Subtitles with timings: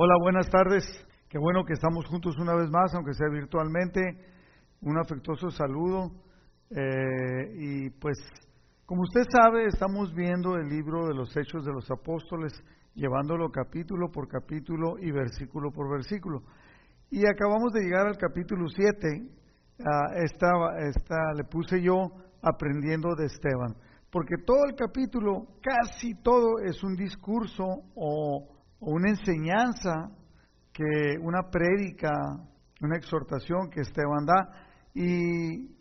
[0.00, 0.84] Hola, buenas tardes.
[1.28, 4.00] Qué bueno que estamos juntos una vez más, aunque sea virtualmente.
[4.80, 6.12] Un afectuoso saludo.
[6.70, 8.16] Eh, y pues,
[8.86, 12.52] como usted sabe, estamos viendo el libro de los Hechos de los Apóstoles,
[12.94, 16.44] llevándolo capítulo por capítulo y versículo por versículo.
[17.10, 19.28] Y acabamos de llegar al capítulo 7.
[20.14, 23.74] esta, esta le puse yo aprendiendo de Esteban,
[24.12, 27.64] porque todo el capítulo, casi todo, es un discurso
[27.96, 30.10] o o una enseñanza
[30.72, 32.12] que una prédica,
[32.80, 35.76] una exhortación que Esteban da y,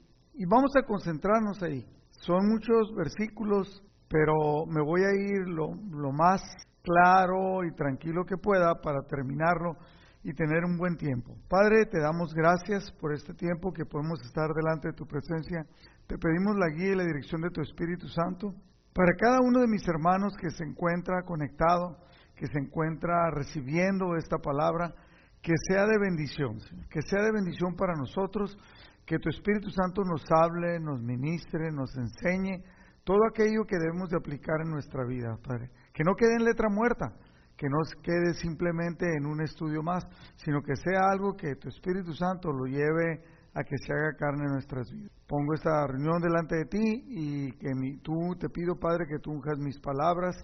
[0.45, 1.85] vamos a concentrarnos ahí.
[2.09, 6.41] Son muchos versículos, pero me voy a ir lo, lo más
[6.81, 9.77] claro y tranquilo que pueda para terminarlo
[10.23, 11.35] y tener un buen tiempo.
[11.47, 15.65] Padre, te damos gracias por este tiempo que podemos estar delante de tu presencia.
[16.07, 18.53] Te pedimos la guía y la dirección de tu Espíritu Santo
[18.93, 21.97] para cada uno de mis hermanos que se encuentra conectado
[22.37, 24.93] que se encuentra recibiendo esta palabra,
[25.41, 28.57] que sea de bendición, que sea de bendición para nosotros,
[29.05, 32.63] que tu Espíritu Santo nos hable, nos ministre, nos enseñe
[33.03, 35.71] todo aquello que debemos de aplicar en nuestra vida, Padre.
[35.93, 37.13] Que no quede en letra muerta,
[37.55, 42.13] que no quede simplemente en un estudio más, sino que sea algo que tu Espíritu
[42.13, 45.11] Santo lo lleve a que se haga carne en nuestras vidas.
[45.25, 47.71] Pongo esta reunión delante de ti y que
[48.03, 50.35] tú te pido, Padre, que tú unjas mis palabras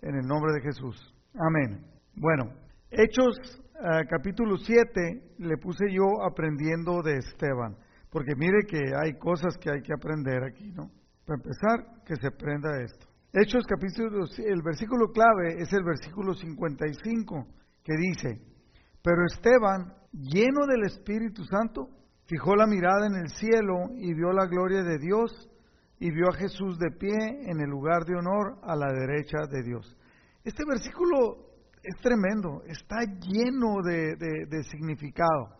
[0.00, 1.14] en el nombre de Jesús.
[1.34, 1.84] Amén.
[2.16, 2.52] Bueno,
[2.90, 3.36] Hechos
[3.74, 7.76] eh, capítulo 7 le puse yo aprendiendo de Esteban,
[8.10, 10.90] porque mire que hay cosas que hay que aprender aquí, ¿no?
[11.26, 13.06] Para empezar, que se aprenda esto.
[13.32, 17.46] Hechos capítulo, el versículo clave es el versículo 55,
[17.84, 18.40] que dice,
[19.02, 21.90] pero Esteban, lleno del Espíritu Santo,
[22.24, 25.50] fijó la mirada en el cielo y vio la gloria de Dios
[26.00, 29.62] y vio a Jesús de pie en el lugar de honor a la derecha de
[29.62, 29.97] Dios.
[30.48, 31.36] Este versículo
[31.82, 35.50] es tremendo, está lleno de, significado,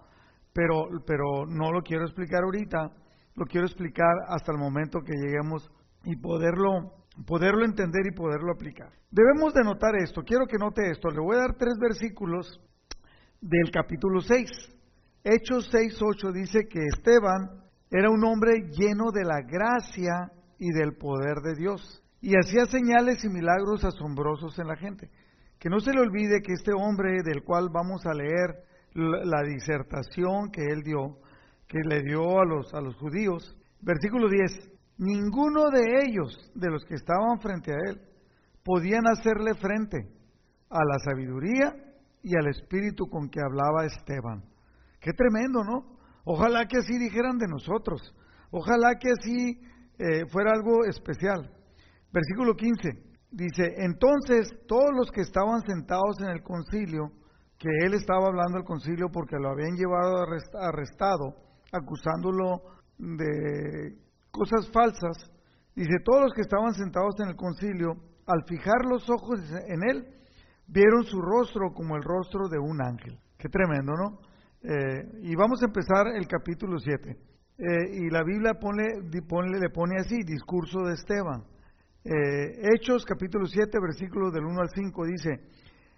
[0.50, 2.90] pero, pero no lo quiero explicar ahorita,
[3.34, 5.70] lo quiero explicar hasta el momento que lleguemos
[6.04, 8.90] y poderlo, poderlo entender y poderlo aplicar.
[9.10, 12.58] Debemos de notar esto, quiero que note esto, le voy a dar tres versículos
[13.42, 14.48] del capítulo 6.
[15.22, 21.42] Hechos 6.8 dice que Esteban era un hombre lleno de la gracia y del poder
[21.44, 25.10] de Dios y hacía señales y milagros asombrosos en la gente.
[25.58, 28.64] Que no se le olvide que este hombre del cual vamos a leer
[28.94, 31.18] la disertación que él dio,
[31.66, 36.84] que le dio a los, a los judíos, versículo 10, ninguno de ellos, de los
[36.84, 38.00] que estaban frente a él,
[38.64, 40.08] podían hacerle frente
[40.70, 41.74] a la sabiduría
[42.22, 44.44] y al espíritu con que hablaba Esteban.
[45.00, 45.98] Qué tremendo, ¿no?
[46.24, 48.14] Ojalá que así dijeran de nosotros,
[48.50, 49.60] ojalá que así
[49.98, 51.50] eh, fuera algo especial.
[52.12, 57.12] Versículo 15 dice, entonces todos los que estaban sentados en el concilio,
[57.58, 60.24] que él estaba hablando al concilio porque lo habían llevado
[60.60, 61.34] arrestado,
[61.72, 62.62] acusándolo
[62.98, 63.96] de
[64.30, 65.30] cosas falsas,
[65.74, 67.96] dice, todos los que estaban sentados en el concilio,
[68.26, 70.06] al fijar los ojos en él,
[70.66, 73.18] vieron su rostro como el rostro de un ángel.
[73.38, 74.18] Qué tremendo, ¿no?
[74.62, 77.10] Eh, y vamos a empezar el capítulo 7.
[77.10, 81.44] Eh, y la Biblia pone, le pone así, discurso de Esteban.
[82.10, 85.42] Eh, Hechos capítulo 7, versículos del 1 al 5 dice,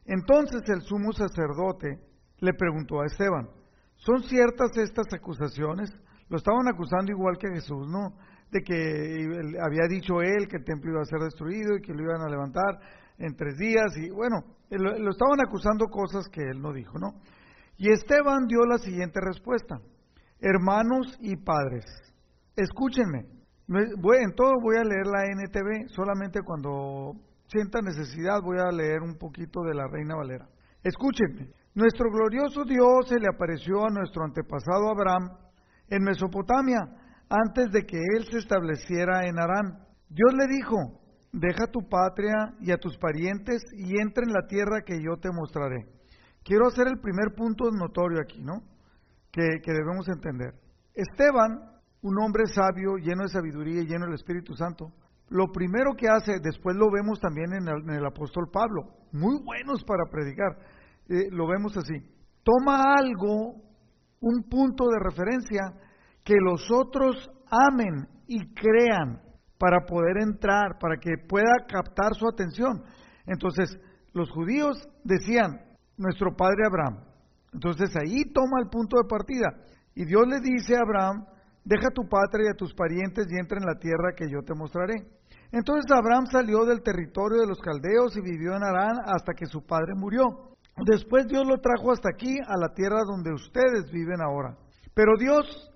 [0.05, 2.01] entonces el sumo sacerdote
[2.41, 3.49] le preguntó a Esteban,
[3.95, 5.95] ¿son ciertas estas acusaciones?
[6.29, 8.17] Lo estaban acusando igual que a Jesús, ¿no?
[8.51, 8.75] De que
[9.65, 12.29] había dicho él que el templo iba a ser destruido y que lo iban a
[12.29, 12.81] levantar
[13.19, 17.21] en tres días y bueno, lo, lo estaban acusando cosas que él no dijo, ¿no?
[17.77, 19.81] Y Esteban dio la siguiente respuesta,
[20.41, 21.85] hermanos y padres,
[22.57, 23.40] escúchenme,
[23.79, 27.15] en todo voy a leer la NTV, solamente cuando
[27.47, 30.49] sienta necesidad voy a leer un poquito de la Reina Valera.
[30.83, 35.37] Escúchenme, nuestro glorioso Dios se le apareció a nuestro antepasado Abraham
[35.89, 36.81] en Mesopotamia,
[37.29, 39.79] antes de que él se estableciera en Harán.
[40.09, 41.01] Dios le dijo,
[41.33, 45.31] deja tu patria y a tus parientes y entra en la tierra que yo te
[45.31, 45.87] mostraré.
[46.43, 48.63] Quiero hacer el primer punto notorio aquí, ¿no?
[49.31, 50.55] Que, que debemos entender.
[50.95, 51.71] Esteban
[52.03, 54.93] un hombre sabio, lleno de sabiduría y lleno del Espíritu Santo,
[55.29, 58.83] lo primero que hace, después lo vemos también en el, apóstol Pablo,
[59.13, 60.59] muy buenos para predicar,
[61.09, 61.95] eh, lo vemos así,
[62.43, 63.55] toma algo,
[64.21, 65.73] un punto de referencia,
[66.25, 69.21] que los otros amen y crean
[69.59, 72.83] para poder entrar, para que pueda captar su atención.
[73.27, 73.79] Entonces,
[74.13, 75.61] los judíos decían,
[76.01, 77.05] nuestro padre Abraham.
[77.53, 79.55] Entonces ahí toma el punto de partida.
[79.95, 81.27] Y Dios le dice a Abraham,
[81.65, 84.55] deja tu patria y a tus parientes y entra en la tierra que yo te
[84.55, 85.07] mostraré.
[85.53, 89.67] Entonces Abraham salió del territorio de los caldeos y vivió en Harán hasta que su
[89.67, 90.55] padre murió.
[90.87, 94.57] Después Dios lo trajo hasta aquí, a la tierra donde ustedes viven ahora.
[94.95, 95.71] Pero Dios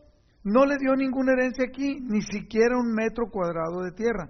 [0.44, 4.28] no le dio ninguna herencia aquí, ni siquiera un metro cuadrado de tierra.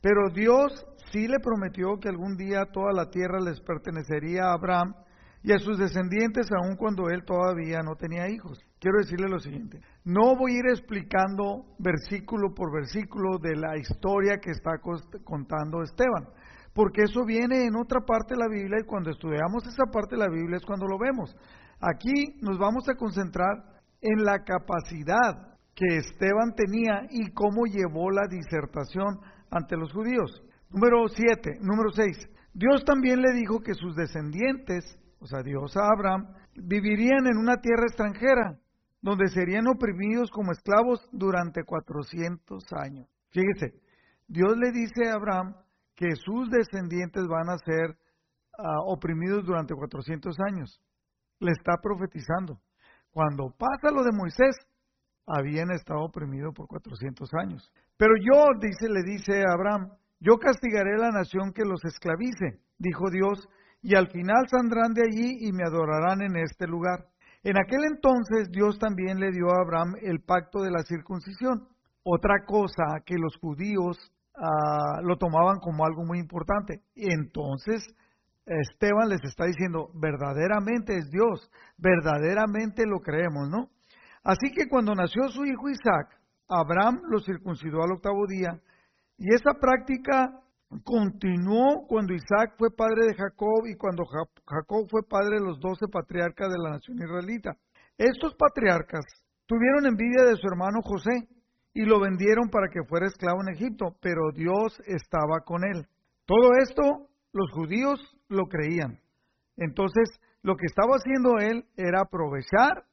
[0.00, 4.94] Pero Dios sí le prometió que algún día toda la tierra les pertenecería a Abraham
[5.42, 8.58] y a sus descendientes aun cuando él todavía no tenía hijos.
[8.84, 14.36] Quiero decirle lo siguiente, no voy a ir explicando versículo por versículo de la historia
[14.36, 14.72] que está
[15.24, 16.28] contando Esteban,
[16.74, 20.20] porque eso viene en otra parte de la Biblia y cuando estudiamos esa parte de
[20.20, 21.34] la Biblia es cuando lo vemos.
[21.80, 28.28] Aquí nos vamos a concentrar en la capacidad que Esteban tenía y cómo llevó la
[28.28, 29.18] disertación
[29.50, 30.42] ante los judíos.
[30.68, 32.28] Número 7, número 6.
[32.52, 37.56] Dios también le dijo que sus descendientes o sea, Dios a Abraham, vivirían en una
[37.56, 38.58] tierra extranjera,
[39.04, 43.06] donde serían oprimidos como esclavos durante 400 años.
[43.32, 43.78] Fíjese,
[44.26, 45.54] Dios le dice a Abraham
[45.94, 47.98] que sus descendientes van a ser
[48.56, 50.80] ah, oprimidos durante 400 años.
[51.38, 52.62] Le está profetizando.
[53.10, 54.56] Cuando pasa lo de Moisés,
[55.26, 57.70] habían estado oprimidos por 400 años.
[57.98, 63.10] Pero yo, dice, le dice a Abraham, yo castigaré la nación que los esclavice, dijo
[63.10, 63.46] Dios,
[63.82, 67.04] y al final saldrán de allí y me adorarán en este lugar.
[67.44, 71.68] En aquel entonces Dios también le dio a Abraham el pacto de la circuncisión,
[72.02, 73.98] otra cosa que los judíos
[74.34, 76.80] ah, lo tomaban como algo muy importante.
[76.96, 77.86] Entonces
[78.46, 83.68] Esteban les está diciendo, verdaderamente es Dios, verdaderamente lo creemos, ¿no?
[84.22, 86.18] Así que cuando nació su hijo Isaac,
[86.48, 88.58] Abraham lo circuncidó al octavo día,
[89.18, 90.40] y esa práctica
[90.82, 95.86] continuó cuando Isaac fue padre de Jacob y cuando Jacob fue padre de los doce
[95.88, 97.56] patriarcas de la nación israelita.
[97.96, 99.04] Estos patriarcas
[99.46, 101.28] tuvieron envidia de su hermano José
[101.74, 105.86] y lo vendieron para que fuera esclavo en Egipto, pero Dios estaba con él.
[106.26, 108.98] Todo esto los judíos lo creían.
[109.56, 110.08] Entonces,
[110.42, 112.84] lo que estaba haciendo él era aprovechar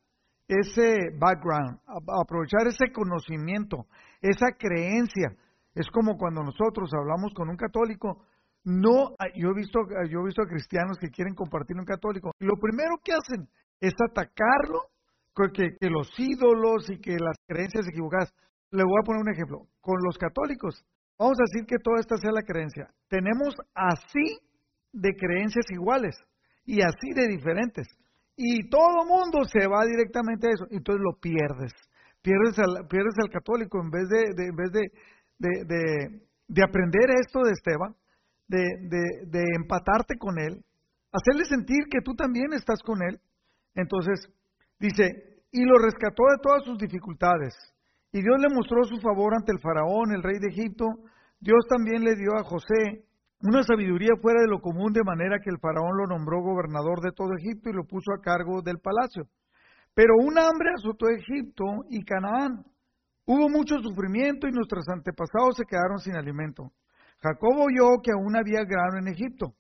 [0.48, 3.86] ese background, aprovechar ese conocimiento,
[4.22, 5.36] esa creencia
[5.74, 8.26] es como cuando nosotros hablamos con un católico,
[8.64, 9.80] no, yo he visto,
[10.10, 12.32] yo he visto a cristianos que quieren compartir un católico.
[12.40, 13.48] Lo primero que hacen
[13.80, 14.92] es atacarlo,
[15.54, 18.32] que, que los ídolos y que las creencias equivocadas.
[18.72, 19.68] Le voy a poner un ejemplo.
[19.82, 20.86] Con los católicos,
[21.18, 22.88] vamos a decir que toda esta sea la creencia.
[23.10, 24.40] Tenemos así
[24.94, 26.16] de creencias iguales
[26.66, 27.88] y así de diferentes.
[28.36, 30.66] Y todo mundo se va directamente a eso.
[30.70, 31.74] Entonces lo pierdes.
[32.22, 34.82] Pierdes al, pierdes al católico en vez de, en vez de,
[35.42, 37.96] de, aprender esto de Esteban,
[38.48, 40.64] de, empatarte con él,
[41.12, 43.20] hacerle sentir que tú también estás con él.
[43.76, 44.28] Entonces,
[44.80, 47.54] dice, y lo rescató de todas sus dificultades.
[48.14, 50.86] Y Dios le mostró su favor ante el faraón, el rey de Egipto.
[51.40, 53.06] Dios también le dio a José
[53.44, 57.12] una sabiduría fuera de lo común, de manera que el faraón lo nombró gobernador de
[57.12, 59.24] todo Egipto y lo puso a cargo del palacio.
[59.94, 62.64] Pero un hambre azotó Egipto y Canaán,
[63.26, 66.72] Hubo mucho sufrimiento y nuestros antepasados se quedaron sin alimento.
[67.22, 69.54] Jacob oyó que aún había grano en Egipto,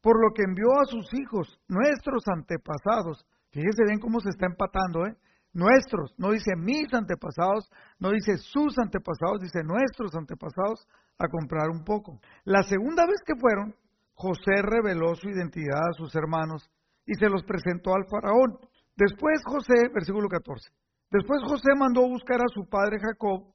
[0.00, 3.26] por lo que envió a sus hijos, nuestros antepasados.
[3.50, 5.16] Fíjense bien cómo se está empatando, ¿eh?
[5.52, 7.68] Nuestros, no dice mis antepasados,
[7.98, 10.86] no dice sus antepasados, dice nuestros antepasados
[11.18, 12.20] a comprar un poco.
[12.44, 13.74] La segunda vez que fueron,
[14.14, 16.70] José reveló su identidad a sus hermanos
[17.06, 18.58] y se los presentó al faraón.
[18.96, 20.70] Después José, versículo 14,
[21.10, 23.54] Después José mandó buscar a su padre Jacob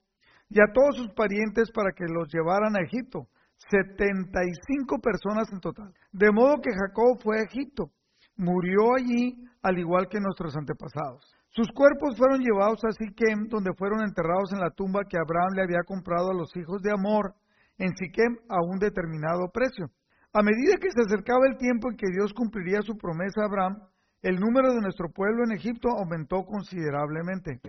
[0.49, 3.27] y a todos sus parientes para que los llevaran a Egipto,
[3.69, 5.93] 75 personas en total.
[6.11, 7.91] De modo que Jacob fue a Egipto,
[8.35, 11.23] murió allí al igual que nuestros antepasados.
[11.49, 15.61] Sus cuerpos fueron llevados a Siquem, donde fueron enterrados en la tumba que Abraham le
[15.61, 17.35] había comprado a los hijos de Amor
[17.77, 19.85] en Siquem a un determinado precio.
[20.33, 23.77] A medida que se acercaba el tiempo en que Dios cumpliría su promesa a Abraham,
[24.23, 27.59] el número de nuestro pueblo en Egipto aumentó considerablemente.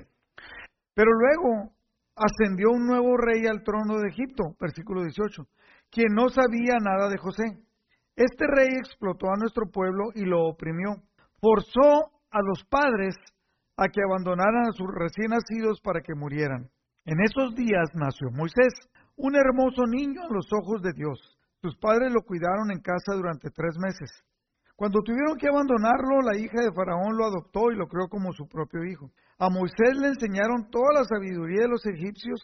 [0.94, 1.72] Pero luego
[2.14, 5.42] ascendió un nuevo rey al trono de Egipto, versículo 18,
[5.90, 7.44] quien no sabía nada de José.
[8.14, 11.02] Este rey explotó a nuestro pueblo y lo oprimió.
[11.40, 13.16] Forzó a los padres
[13.76, 16.70] a que abandonaran a sus recién nacidos para que murieran.
[17.04, 18.72] En esos días nació Moisés,
[19.16, 21.18] un hermoso niño a los ojos de Dios.
[21.60, 24.22] Sus padres lo cuidaron en casa durante tres meses.
[24.76, 28.48] Cuando tuvieron que abandonarlo, la hija de Faraón lo adoptó y lo creó como su
[28.48, 29.10] propio hijo.
[29.38, 32.40] A Moisés le enseñaron toda la sabiduría de los egipcios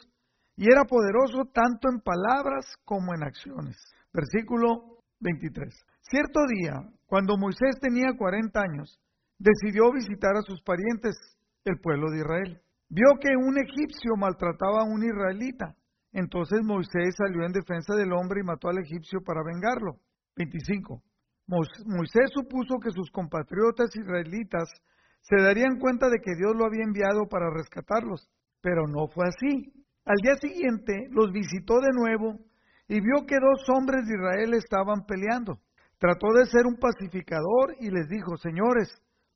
[0.56, 3.76] y era poderoso tanto en palabras como en acciones.
[4.12, 5.74] Versículo 23.
[6.02, 9.00] Cierto día, cuando Moisés tenía 40 años,
[9.38, 11.16] decidió visitar a sus parientes,
[11.64, 12.60] el pueblo de Israel.
[12.88, 15.76] Vio que un egipcio maltrataba a un israelita.
[16.12, 19.98] Entonces Moisés salió en defensa del hombre y mató al egipcio para vengarlo.
[20.36, 21.02] 25.
[21.50, 24.70] Moisés supuso que sus compatriotas israelitas
[25.20, 28.30] se darían cuenta de que Dios lo había enviado para rescatarlos,
[28.60, 29.72] pero no fue así.
[30.04, 32.38] Al día siguiente los visitó de nuevo
[32.86, 35.58] y vio que dos hombres de Israel estaban peleando.
[35.98, 38.88] Trató de ser un pacificador y les dijo, señores,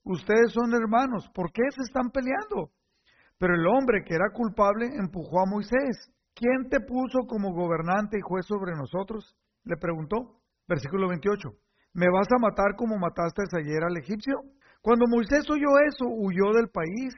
[0.05, 2.71] ustedes son hermanos, ¿por qué se están peleando?
[3.39, 6.15] Pero el hombre que era culpable empujó a Moisés.
[6.35, 9.37] ¿Quién te puso como gobernante y juez sobre nosotros?
[9.65, 10.41] Le preguntó.
[10.67, 11.64] Versículo 28.
[11.95, 14.35] ¿Me vas a matar como mataste ayer al egipcio?
[14.83, 17.15] Cuando Moisés oyó eso, huyó del país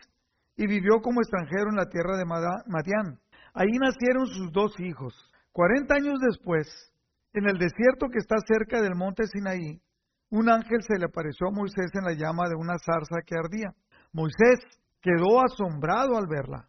[0.54, 3.18] y vivió como extranjero en la tierra de Madián.
[3.54, 5.14] Ahí nacieron sus dos hijos.
[5.50, 6.68] Cuarenta años después,
[7.32, 9.80] en el desierto que está cerca del monte Sinaí,
[10.28, 13.72] un ángel se le apareció a Moisés en la llama de una zarza que ardía.
[14.12, 14.60] Moisés
[15.00, 16.68] quedó asombrado al verla.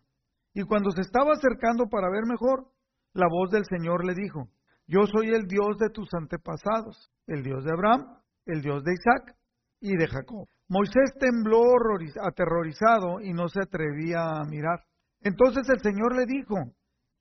[0.54, 2.68] Y cuando se estaba acercando para ver mejor,
[3.14, 4.48] la voz del Señor le dijo,
[4.88, 9.36] yo soy el Dios de tus antepasados, el Dios de Abraham, el Dios de Isaac
[9.82, 10.48] y de Jacob.
[10.70, 11.64] Moisés tembló
[12.22, 14.84] aterrorizado y no se atrevía a mirar.
[15.22, 16.56] Entonces el Señor le dijo,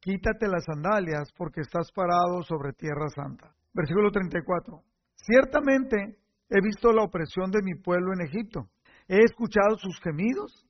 [0.00, 3.54] quítate las sandalias porque estás parado sobre tierra santa.
[3.74, 4.82] Versículo 34.
[5.16, 6.18] Ciertamente
[6.48, 8.68] he visto la opresión de mi pueblo en Egipto,
[9.08, 10.66] he escuchado sus gemidos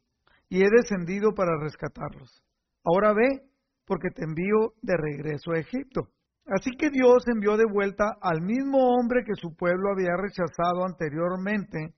[0.48, 2.42] y he descendido para rescatarlos.
[2.84, 3.42] Ahora ve,
[3.84, 6.08] porque te envío de regreso a Egipto.
[6.46, 11.94] Así que Dios envió de vuelta al mismo hombre que su pueblo había rechazado anteriormente,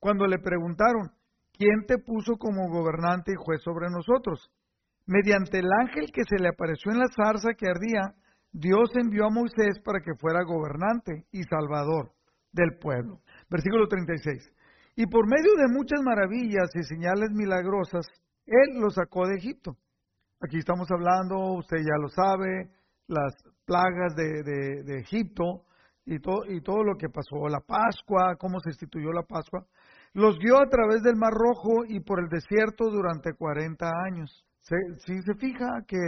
[0.00, 1.12] cuando le preguntaron,
[1.52, 4.50] ¿quién te puso como gobernante y juez sobre nosotros?
[5.06, 8.14] Mediante el ángel que se le apareció en la zarza que ardía,
[8.52, 12.12] Dios envió a Moisés para que fuera gobernante y salvador
[12.52, 13.20] del pueblo.
[13.48, 14.50] Versículo 36.
[14.96, 18.06] Y por medio de muchas maravillas y señales milagrosas,
[18.46, 19.76] Él los sacó de Egipto.
[20.40, 22.70] Aquí estamos hablando, usted ya lo sabe,
[23.06, 23.34] las
[23.64, 25.64] plagas de, Egipto
[26.04, 29.66] y todo, y todo lo que pasó, la Pascua, cómo se instituyó la Pascua,
[30.12, 34.44] los guió a través del Mar Rojo y por el desierto durante 40 años.
[34.60, 35.98] Si se fija que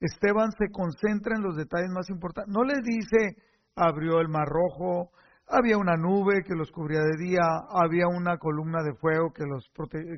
[0.00, 3.36] Esteban se concentra en los detalles más importantes, no le dice
[3.76, 5.10] abrió el Mar Rojo,
[5.48, 9.70] había una nube que los cubría de día, había una columna de fuego que los,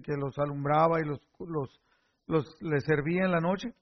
[0.05, 1.81] que los alumbraba y los, los,
[2.27, 3.75] los les servía en la noche.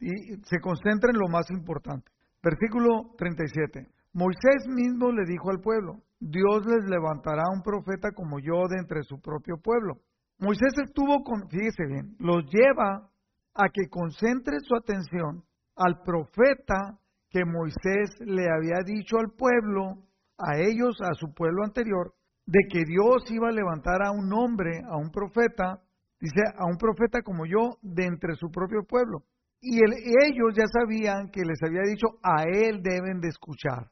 [0.00, 0.10] Y
[0.44, 2.10] se concentra en lo más importante.
[2.42, 3.88] Versículo 37.
[4.12, 9.02] Moisés mismo le dijo al pueblo, Dios les levantará un profeta como yo de entre
[9.02, 9.98] su propio pueblo.
[10.38, 13.10] Moisés estuvo con, fíjese bien, los lleva
[13.54, 15.42] a que concentre su atención
[15.76, 16.98] al profeta
[17.30, 20.04] que Moisés le había dicho al pueblo,
[20.38, 22.14] a ellos, a su pueblo anterior,
[22.46, 25.82] de que Dios iba a levantar a un hombre, a un profeta,
[26.20, 29.24] dice, a un profeta como yo, de entre su propio pueblo.
[29.60, 33.90] Y ellos ya sabían que les había dicho, a él deben de escuchar.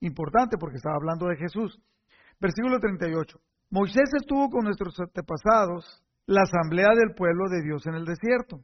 [0.00, 1.78] Importante porque estaba hablando de Jesús.
[2.40, 3.38] Versículo 38.
[3.70, 8.60] Moisés estuvo con nuestros antepasados, la asamblea del pueblo de Dios en el desierto.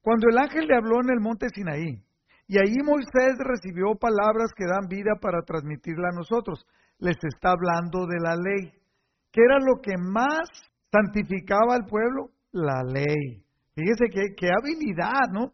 [0.00, 2.02] Cuando el ángel le habló en el monte Sinaí,
[2.46, 6.66] y ahí Moisés recibió palabras que dan vida para transmitirla a nosotros.
[6.98, 8.72] Les está hablando de la ley.
[9.32, 10.48] ¿Qué era lo que más
[10.92, 12.30] santificaba al pueblo?
[12.52, 13.43] La ley.
[13.74, 15.50] Fíjese qué, habilidad, ¿no?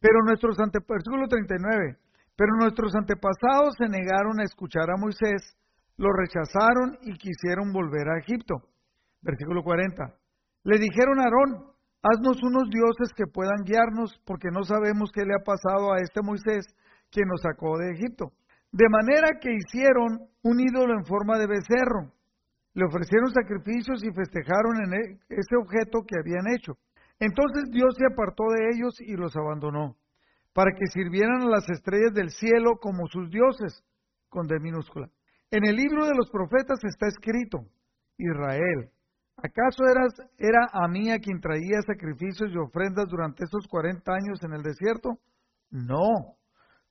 [0.00, 1.98] Pero nuestros antepasados, versículo 39,
[2.34, 5.56] pero nuestros antepasados se negaron a escuchar a Moisés,
[5.98, 8.64] lo rechazaron y quisieron volver a Egipto.
[9.20, 10.14] Versículo 40.
[10.64, 11.68] Le dijeron a Aarón,
[12.00, 16.22] haznos unos dioses que puedan guiarnos, porque no sabemos qué le ha pasado a este
[16.22, 16.64] Moisés,
[17.10, 18.32] quien nos sacó de Egipto.
[18.72, 22.12] De manera que hicieron un ídolo en forma de becerro.
[22.72, 26.78] Le ofrecieron sacrificios y festejaron en e, ese objeto que habían hecho.
[27.20, 29.96] Entonces Dios se apartó de ellos y los abandonó,
[30.54, 33.84] para que sirvieran a las estrellas del cielo como sus dioses,
[34.30, 35.08] con D minúscula.
[35.50, 37.66] En el libro de los profetas está escrito,
[38.16, 38.90] Israel,
[39.36, 44.42] ¿acaso eras, era a mí a quien traía sacrificios y ofrendas durante estos cuarenta años
[44.42, 45.18] en el desierto?
[45.70, 46.36] No,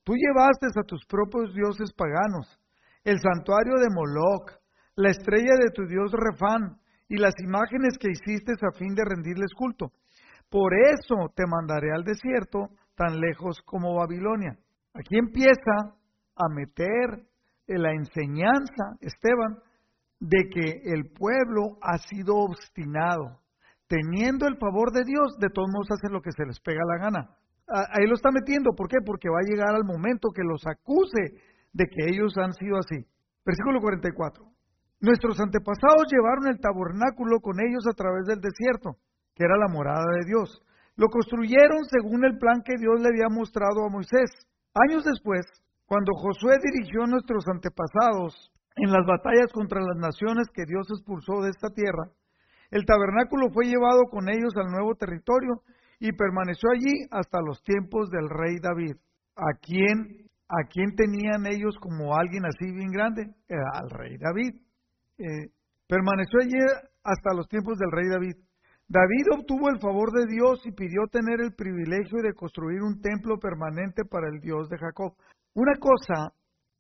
[0.04, 2.60] tú llevaste a tus propios dioses paganos,
[3.04, 4.52] el santuario de Moloch,
[4.96, 6.78] la estrella de tu dios Refán,
[7.10, 9.92] y las imágenes que hiciste a fin de rendirles culto.
[10.50, 14.58] Por eso te mandaré al desierto, tan lejos como Babilonia.
[14.94, 15.96] Aquí empieza
[16.36, 17.28] a meter
[17.68, 19.60] en la enseñanza, Esteban,
[20.20, 23.40] de que el pueblo ha sido obstinado,
[23.88, 27.04] teniendo el favor de Dios, de todos modos hacen lo que se les pega la
[27.04, 27.30] gana.
[27.94, 28.98] Ahí lo está metiendo, ¿por qué?
[29.06, 31.38] Porque va a llegar al momento que los acuse
[31.72, 33.06] de que ellos han sido así.
[33.46, 34.44] Versículo 44.
[35.02, 38.98] Nuestros antepasados llevaron el tabernáculo con ellos a través del desierto
[39.40, 40.62] que era la morada de Dios.
[40.98, 44.28] Lo construyeron según el plan que Dios le había mostrado a Moisés.
[44.76, 45.48] Años después,
[45.86, 51.40] cuando Josué dirigió a nuestros antepasados en las batallas contra las naciones que Dios expulsó
[51.40, 52.12] de esta tierra,
[52.70, 55.64] el tabernáculo fue llevado con ellos al nuevo territorio
[56.02, 59.00] y permaneció allí hasta los tiempos del rey David.
[59.38, 63.24] ¿A quién, a quién tenían ellos como alguien así bien grande?
[63.48, 64.52] al rey David.
[65.18, 65.48] Eh,
[65.88, 66.60] permaneció allí
[67.04, 68.49] hasta los tiempos del rey David.
[68.90, 73.38] David obtuvo el favor de Dios y pidió tener el privilegio de construir un templo
[73.38, 75.14] permanente para el Dios de Jacob.
[75.54, 76.34] Una cosa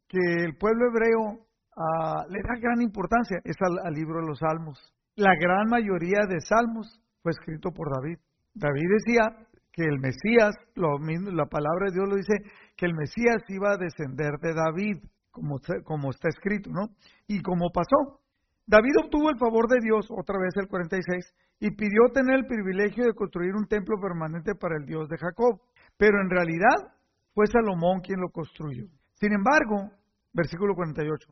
[0.07, 1.45] que el pueblo hebreo
[1.77, 4.79] ah, le da gran importancia es al libro de los Salmos.
[5.15, 8.17] La gran mayoría de salmos fue escrito por David.
[8.55, 12.33] David decía que el Mesías, lo mismo, la palabra de Dios lo dice,
[12.75, 16.87] que el Mesías iba a descender de David, como, como está escrito, ¿no?
[17.27, 18.21] Y como pasó.
[18.65, 23.05] David obtuvo el favor de Dios, otra vez el 46, y pidió tener el privilegio
[23.05, 25.59] de construir un templo permanente para el Dios de Jacob.
[25.97, 26.93] Pero en realidad
[27.33, 28.85] fue Salomón quien lo construyó.
[29.15, 29.91] Sin embargo,
[30.33, 31.29] versículo 48,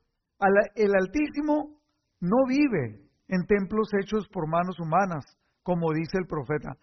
[0.75, 1.79] el Altísimo
[2.19, 5.25] no vive en templos hechos por manos humanas,
[5.63, 6.75] como dice el profeta.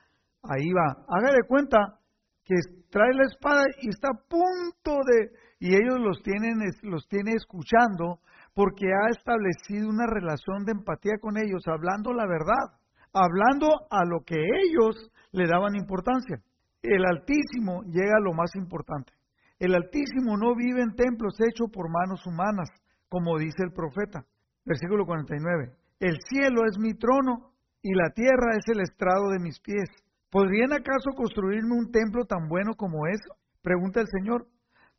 [0.43, 1.05] Ahí va.
[1.09, 1.99] Haga de cuenta
[2.45, 2.55] que
[2.91, 5.31] trae la espada y está a punto de...
[5.61, 8.21] Y ellos los tienen, los tiene escuchando
[8.55, 12.79] porque ha establecido una relación de empatía con ellos, hablando la verdad,
[13.14, 16.42] hablando a lo que ellos le daban importancia.
[16.83, 19.12] El Altísimo llega a lo más importante.
[19.59, 22.68] El Altísimo no vive en templos hechos por manos humanas,
[23.09, 24.26] como dice el profeta.
[24.64, 25.73] Versículo 49.
[26.00, 29.88] El cielo es mi trono y la tierra es el estrado de mis pies.
[30.30, 33.37] ¿Podrían acaso construirme un templo tan bueno como eso?
[33.62, 34.47] Pregunta el Señor.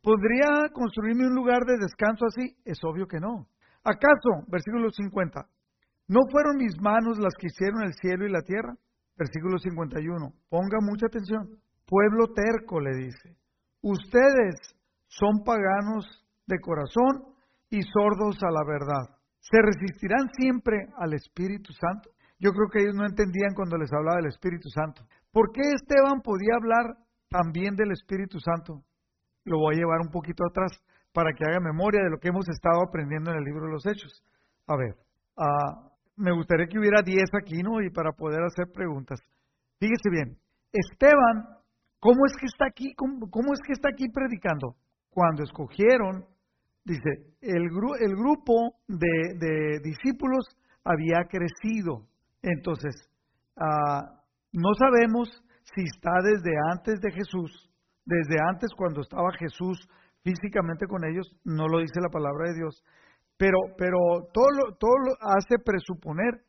[0.01, 2.55] ¿Podría construirme un lugar de descanso así?
[2.63, 3.48] Es obvio que no.
[3.84, 5.45] ¿Acaso, versículo 50,
[6.07, 8.75] no fueron mis manos las que hicieron el cielo y la tierra?
[9.17, 11.57] Versículo 51, ponga mucha atención.
[11.85, 13.38] Pueblo terco, le dice,
[13.81, 14.55] ustedes
[15.07, 16.05] son paganos
[16.47, 17.35] de corazón
[17.69, 19.15] y sordos a la verdad.
[19.39, 22.09] ¿Se resistirán siempre al Espíritu Santo?
[22.39, 25.05] Yo creo que ellos no entendían cuando les hablaba del Espíritu Santo.
[25.31, 26.98] ¿Por qué Esteban podía hablar
[27.29, 28.83] también del Espíritu Santo?
[29.46, 30.72] Lo voy a llevar un poquito atrás
[31.13, 33.85] para que haga memoria de lo que hemos estado aprendiendo en el libro de los
[33.85, 34.24] Hechos.
[34.68, 34.98] A ver,
[35.37, 37.82] uh, me gustaría que hubiera 10 aquí, ¿no?
[37.82, 39.20] Y para poder hacer preguntas.
[39.80, 40.38] Fíjese bien,
[40.72, 41.60] Esteban,
[42.00, 42.94] ¿cómo es que está aquí?
[42.96, 44.75] ¿Cómo, es que está aquí predicando?
[45.10, 46.25] Cuando escogieron
[46.86, 47.10] Dice,
[47.42, 47.64] el,
[48.00, 50.46] el grupo de, discípulos
[50.84, 52.06] había crecido.
[52.44, 52.94] Entonces,
[53.58, 54.22] ah,
[54.54, 55.30] no sabemos
[55.74, 57.72] si está desde antes de Jesús,
[58.06, 59.90] desde antes cuando estaba Jesús
[60.22, 62.84] físicamente con ellos, no lo dice la palabra de Dios,
[63.37, 63.98] pero, pero
[64.33, 66.41] todo, lo, todo lo hace presuponer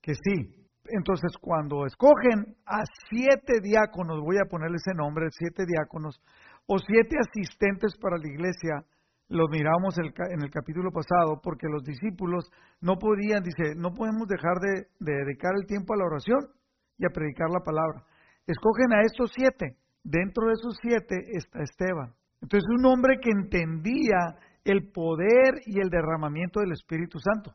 [0.00, 0.60] que sí.
[0.86, 6.20] Entonces, cuando escogen a siete diáconos, voy a ponerle ese nombre, siete diáconos,
[6.66, 8.84] o siete asistentes para la iglesia,
[9.28, 12.50] lo miramos en el capítulo pasado, porque los discípulos
[12.80, 16.40] no podían, dice, no podemos dejar de, dedicar el tiempo a la oración
[16.98, 18.04] y a predicar la palabra.
[18.46, 19.76] Escogen a estos siete.
[20.02, 22.12] Dentro de esos siete está Esteban.
[22.42, 27.54] Entonces, un hombre que entendía el poder y el derramamiento del Espíritu Santo.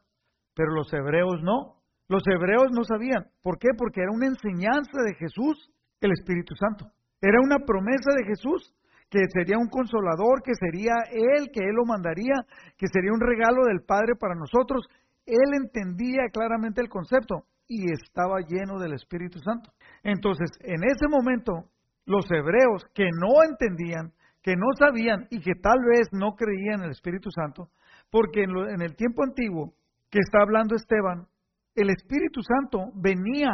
[0.56, 1.82] Pero los hebreos no.
[2.08, 3.26] Los hebreos no sabían.
[3.42, 3.70] ¿Por qué?
[3.78, 6.92] Porque era una enseñanza de Jesús, el Espíritu Santo.
[7.22, 8.74] Era una promesa de Jesús
[9.10, 12.34] que sería un consolador, que sería Él, que Él lo mandaría,
[12.78, 14.86] que sería un regalo del Padre para nosotros.
[15.26, 19.72] Él entendía claramente el concepto y estaba lleno del Espíritu Santo.
[20.04, 21.70] Entonces, en ese momento,
[22.06, 24.14] los hebreos que no entendían,
[24.46, 27.70] que no sabían y que tal vez no creían en el Espíritu Santo,
[28.12, 29.74] porque en, el tiempo antiguo
[30.12, 31.26] que está hablando Esteban,
[31.74, 33.50] el Espíritu Santo venía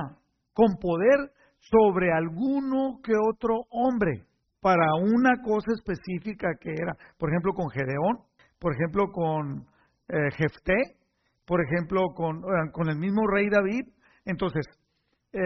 [0.52, 4.26] con poder sobre alguno que otro hombre
[4.60, 8.20] para una cosa específica que era, por ejemplo, con Gedeón,
[8.60, 9.66] por ejemplo, con
[10.10, 10.98] eh, Jefté,
[11.46, 13.88] por ejemplo, con, eh, con, el mismo rey David.
[14.26, 14.66] Entonces,
[15.32, 15.40] eh,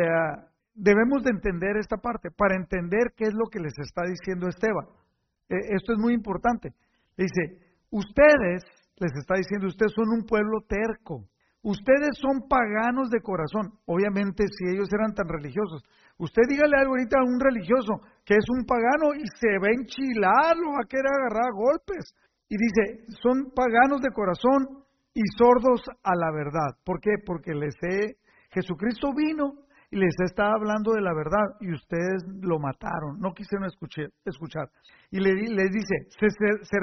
[0.73, 5.04] debemos de entender esta parte para entender qué es lo que les está diciendo Esteban.
[5.49, 6.73] Esto es muy importante.
[7.17, 7.59] Dice,
[7.91, 8.63] ustedes,
[8.97, 11.27] les está diciendo, ustedes son un pueblo terco.
[11.61, 13.73] Ustedes son paganos de corazón.
[13.85, 15.83] Obviamente, si ellos eran tan religiosos,
[16.17, 19.75] Usted dígale algo ahorita a un religioso que es un pagano y se va a
[19.75, 22.15] enchilar, lo va a querer agarrar golpes.
[22.47, 26.79] Y dice, son paganos de corazón y sordos a la verdad.
[26.85, 27.11] ¿Por qué?
[27.25, 28.15] Porque les he,
[28.51, 29.64] Jesucristo vino
[29.95, 34.09] les está hablando de la verdad y ustedes lo mataron, no quisieron escuchar.
[34.25, 34.69] escuchar.
[35.11, 36.79] Y les, dice, ¿se,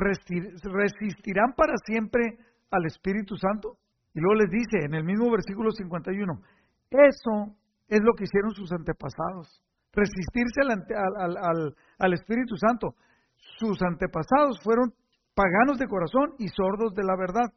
[0.68, 2.38] resistirán para siempre
[2.70, 3.76] al Espíritu Santo?
[4.14, 6.32] Y luego les dice en el mismo versículo 51,
[6.90, 7.56] eso
[7.88, 9.60] es lo que hicieron sus antepasados.
[9.92, 10.62] Resistirse
[11.98, 12.94] al, Espíritu Santo.
[13.58, 14.94] Sus antepasados fueron
[15.34, 17.52] paganos de corazón y sordos de la verdad.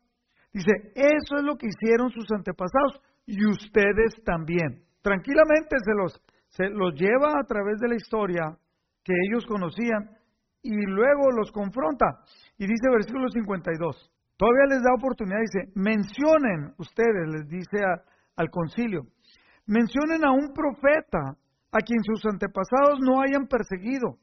[0.52, 4.84] Dice, eso es lo que hicieron sus antepasados y ustedes también.
[5.06, 8.58] Tranquilamente se los, se los lleva a través de la historia
[9.04, 10.18] que ellos conocían
[10.63, 12.26] y luego los confronta.
[12.58, 17.86] Y dice versículo 52, todavía les da oportunidad, dice, mencionen ustedes, les dice
[18.36, 19.04] al concilio,
[19.68, 21.38] mencionen a un profeta
[21.72, 24.18] a quien sus antepasados no hayan perseguido.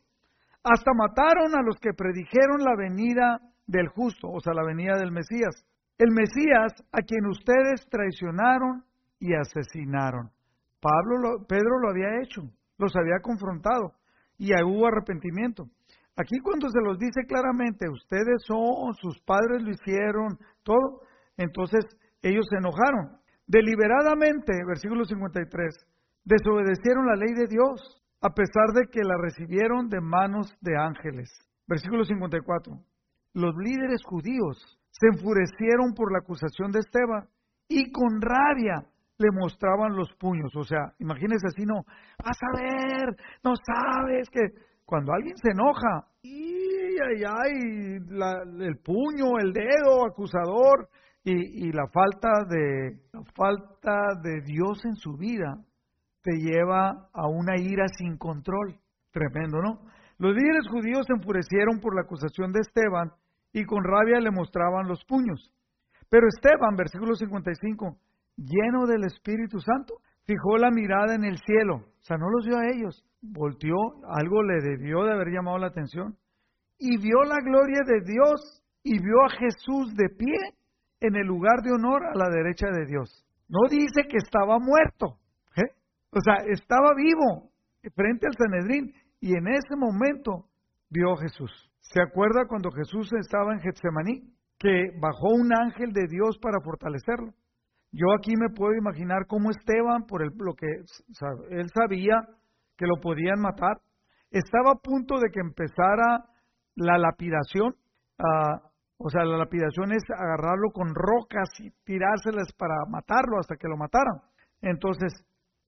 [0.65, 5.13] Hasta mataron a los que predijeron la venida del justo, o sea, la venida del
[5.13, 5.65] Mesías.
[5.97, 8.83] El Mesías a quien ustedes traicionaron
[9.21, 10.33] y asesinaron.
[10.83, 12.43] Pablo Pedro lo había hecho,
[12.77, 13.95] los había confrontado
[14.37, 15.67] y hubo arrepentimiento.
[16.17, 21.03] Aquí cuando se los dice claramente, ustedes son, sus padres lo hicieron, todo,
[21.37, 21.85] entonces
[22.21, 23.17] ellos se enojaron.
[23.47, 25.87] Deliberadamente, versículo 53,
[26.25, 31.31] desobedecieron la ley de Dios, a pesar de que la recibieron de manos de ángeles.
[31.69, 32.75] Versículo 54.
[33.35, 34.59] Los líderes judíos
[34.91, 37.29] se enfurecieron por la acusación de Esteban
[37.69, 38.92] y con rabia
[39.23, 40.55] le mostraban los puños.
[40.57, 41.85] O sea, imagínense así, no,
[42.23, 44.41] vas a ver, no sabes que
[44.85, 47.97] cuando alguien se enoja, y ay, ay,
[48.61, 50.89] el puño, el dedo acusador
[51.25, 55.57] y, y la falta de la falta de Dios en su vida
[56.23, 58.77] te lleva a una ira sin control.
[59.13, 59.81] Tremendo, ¿no?
[60.19, 63.11] Los líderes judíos se enfurecieron por la acusación de Esteban
[63.53, 65.53] y con rabia le mostraban los puños.
[66.09, 67.97] Pero Esteban, versículo 55,
[68.37, 72.59] lleno del Espíritu Santo, fijó la mirada en el cielo, o sea, no los vio
[72.59, 73.77] a ellos, volteó,
[74.09, 76.17] algo le debió de haber llamado la atención,
[76.79, 80.35] y vio la gloria de Dios y vio a Jesús de pie
[81.01, 83.25] en el lugar de honor a la derecha de Dios.
[83.49, 85.19] No dice que estaba muerto,
[85.57, 85.71] ¿eh?
[86.11, 87.51] o sea, estaba vivo
[87.95, 90.47] frente al Sanedrín y en ese momento
[90.91, 91.51] vio a Jesús.
[91.81, 94.33] ¿Se acuerda cuando Jesús estaba en Getsemaní?
[94.59, 97.33] Que bajó un ángel de Dios para fortalecerlo.
[97.93, 100.67] Yo aquí me puedo imaginar cómo Esteban, por el, lo que
[101.51, 102.23] él sabía
[102.77, 103.77] que lo podían matar,
[104.31, 106.25] estaba a punto de que empezara
[106.75, 107.75] la lapidación.
[108.19, 108.63] Ah,
[108.97, 113.77] o sea, la lapidación es agarrarlo con rocas y tirárselas para matarlo hasta que lo
[113.77, 114.23] mataran.
[114.63, 115.13] Entonces,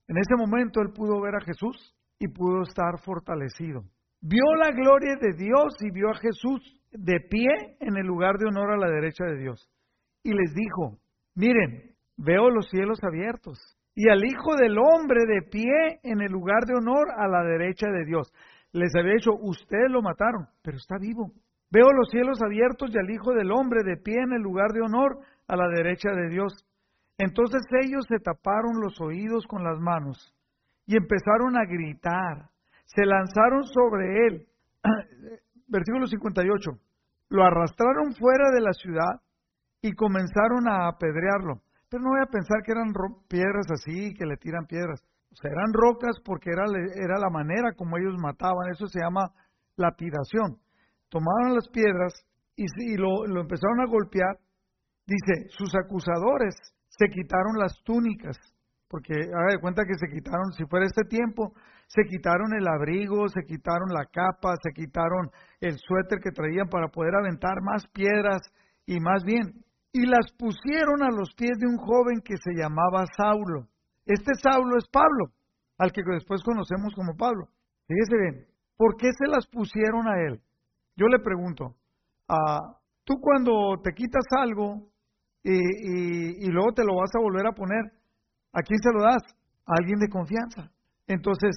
[0.09, 3.83] en ese momento él pudo ver a Jesús y pudo estar fortalecido.
[4.21, 8.47] Vio la gloria de Dios y vio a Jesús de pie en el lugar de
[8.47, 9.69] honor a la derecha de Dios.
[10.23, 10.99] Y les dijo,
[11.35, 13.59] miren, veo los cielos abiertos
[13.95, 17.89] y al Hijo del Hombre de pie en el lugar de honor a la derecha
[17.89, 18.33] de Dios.
[18.73, 21.31] Les había dicho, ustedes lo mataron, pero está vivo.
[21.71, 24.83] Veo los cielos abiertos y al Hijo del Hombre de pie en el lugar de
[24.83, 26.65] honor a la derecha de Dios.
[27.19, 30.35] Entonces ellos se taparon los oídos con las manos
[30.87, 32.51] y empezaron a gritar.
[32.85, 34.47] Se lanzaron sobre él.
[35.69, 36.71] Versículo 58.
[37.31, 39.21] Lo arrastraron fuera de la ciudad
[39.81, 41.63] y comenzaron a apedrearlo.
[42.01, 42.93] No voy a pensar que eran
[43.29, 45.01] piedras así, que le tiran piedras.
[45.33, 48.71] O sea, eran rocas porque era, era la manera como ellos mataban.
[48.71, 49.31] Eso se llama
[49.77, 50.59] lapidación.
[51.09, 52.13] Tomaron las piedras
[52.57, 54.39] y, y lo, lo empezaron a golpear.
[55.07, 56.55] Dice, sus acusadores
[56.89, 58.39] se quitaron las túnicas,
[58.89, 61.53] porque haga de cuenta que se quitaron, si fuera este tiempo,
[61.89, 65.31] se quitaron el abrigo, se quitaron la capa, se quitaron
[65.61, 68.41] el suéter que traían para poder aventar más piedras
[68.87, 73.07] y más bien y las pusieron a los pies de un joven que se llamaba
[73.17, 73.69] Saulo.
[74.05, 75.31] Este Saulo es Pablo,
[75.79, 77.47] al que después conocemos como Pablo.
[77.87, 80.43] Fíjese bien, ¿por qué se las pusieron a él?
[80.97, 81.77] Yo le pregunto,
[82.29, 84.91] ah, tú cuando te quitas algo
[85.45, 87.85] y, y, luego te lo vas a volver a poner,
[88.53, 89.23] ¿a quién se lo das?
[89.65, 90.73] A alguien de confianza.
[91.07, 91.55] Entonces,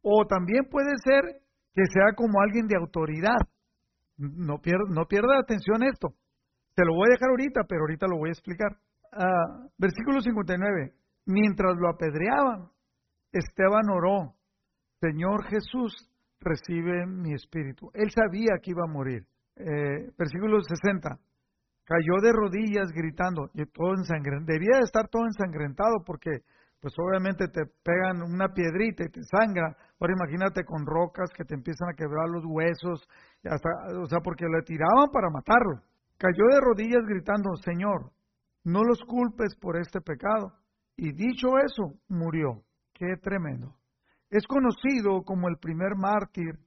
[0.00, 1.42] o también puede ser
[1.74, 3.40] que sea como alguien de autoridad.
[4.16, 6.14] No pierda, no pierda atención esto.
[6.78, 8.70] Te lo voy a dejar ahorita, pero ahorita lo voy a explicar.
[9.10, 10.94] Uh, versículo 59.
[11.26, 12.70] Mientras lo apedreaban,
[13.32, 14.36] Esteban oró,
[15.00, 17.90] Señor Jesús, recibe mi espíritu.
[17.94, 19.26] Él sabía que iba a morir.
[19.56, 21.18] Eh, versículo 60.
[21.82, 24.46] Cayó de rodillas gritando, y todo ensangrentado.
[24.46, 26.30] Debía de estar todo ensangrentado porque,
[26.80, 29.74] pues obviamente te pegan una piedrita y te sangra.
[29.98, 33.02] Ahora imagínate con rocas que te empiezan a quebrar los huesos,
[33.42, 35.82] o sea, porque le tiraban para matarlo.
[36.18, 38.10] Cayó de rodillas gritando, Señor,
[38.64, 40.52] no los culpes por este pecado.
[40.96, 42.64] Y dicho eso, murió.
[42.92, 43.76] Qué tremendo.
[44.28, 46.58] Es conocido como el primer mártir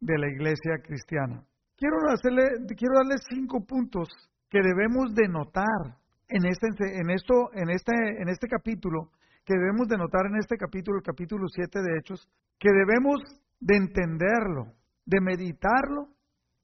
[0.00, 1.44] de la iglesia cristiana.
[1.76, 4.08] Quiero, hacerle, quiero darle cinco puntos
[4.48, 6.68] que debemos de notar en este,
[7.00, 9.10] en, esto, en, este, en este capítulo,
[9.44, 13.20] que debemos de notar en este capítulo, el capítulo 7 de Hechos, que debemos
[13.58, 14.72] de entenderlo,
[15.04, 16.08] de meditarlo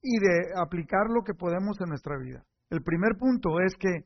[0.03, 2.45] y de aplicar lo que podemos en nuestra vida.
[2.71, 4.05] El primer punto es que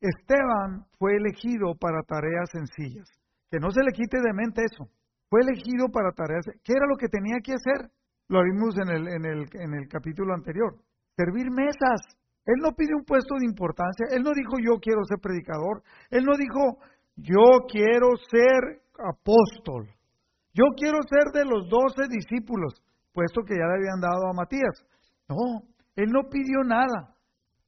[0.00, 3.08] Esteban fue elegido para tareas sencillas.
[3.50, 4.88] Que no se le quite de mente eso.
[5.30, 6.44] Fue elegido para tareas.
[6.62, 7.90] ¿Qué era lo que tenía que hacer?
[8.28, 10.76] Lo vimos en el, en el, en el capítulo anterior.
[11.16, 12.00] Servir mesas.
[12.44, 14.06] Él no pidió un puesto de importancia.
[14.10, 15.82] Él no dijo yo quiero ser predicador.
[16.10, 16.78] Él no dijo
[17.16, 19.88] yo quiero ser apóstol.
[20.52, 22.74] Yo quiero ser de los doce discípulos,
[23.12, 24.86] puesto que ya le habían dado a Matías.
[25.28, 25.62] No,
[25.96, 27.14] él no pidió nada,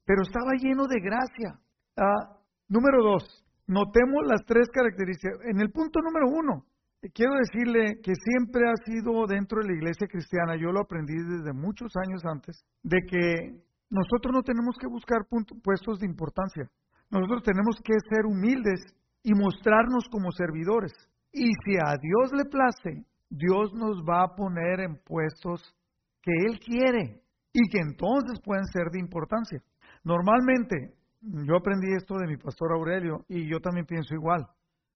[0.05, 1.59] pero estaba lleno de gracia.
[1.97, 3.23] Ah, número dos,
[3.67, 5.39] notemos las tres características.
[5.45, 6.65] En el punto número uno,
[7.13, 11.53] quiero decirle que siempre ha sido dentro de la iglesia cristiana, yo lo aprendí desde
[11.53, 15.25] muchos años antes, de que nosotros no tenemos que buscar
[15.63, 16.69] puestos de importancia.
[17.09, 18.81] Nosotros tenemos que ser humildes
[19.23, 20.91] y mostrarnos como servidores.
[21.31, 25.73] Y si a Dios le place, Dios nos va a poner en puestos
[26.21, 27.21] que Él quiere
[27.59, 29.59] y que entonces pueden ser de importancia.
[30.03, 34.45] Normalmente, yo aprendí esto de mi pastor Aurelio y yo también pienso igual,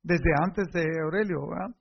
[0.04, 1.76] desde antes de Aurelio, ¿verdad?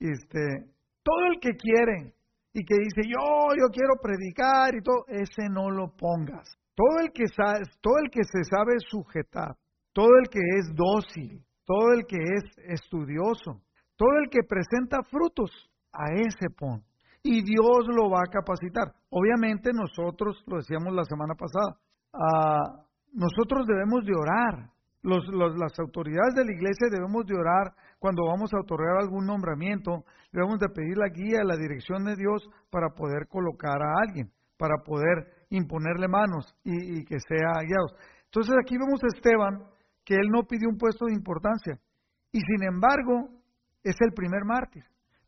[0.00, 0.72] Este,
[1.04, 2.14] todo el que quiere
[2.52, 6.50] y que dice, yo, yo quiero predicar y todo, ese no lo pongas.
[6.74, 9.54] Todo el que sabe, todo el que se sabe sujetar,
[9.92, 13.62] todo el que es dócil, todo el que es estudioso,
[13.96, 15.50] todo el que presenta frutos,
[15.92, 16.82] a ese pon.
[17.22, 18.97] Y Dios lo va a capacitar.
[19.10, 21.78] Obviamente nosotros, lo decíamos la semana pasada,
[22.12, 24.70] ah, nosotros debemos de orar.
[25.02, 30.58] las autoridades de la iglesia debemos de orar cuando vamos a otorgar algún nombramiento, debemos
[30.58, 35.46] de pedir la guía, la dirección de Dios para poder colocar a alguien, para poder
[35.50, 37.94] imponerle manos y, y que sea guiados.
[38.24, 39.64] Entonces aquí vemos a Esteban,
[40.04, 41.78] que él no pidió un puesto de importancia.
[42.30, 43.30] Y sin embargo,
[43.82, 44.84] es el primer mártir.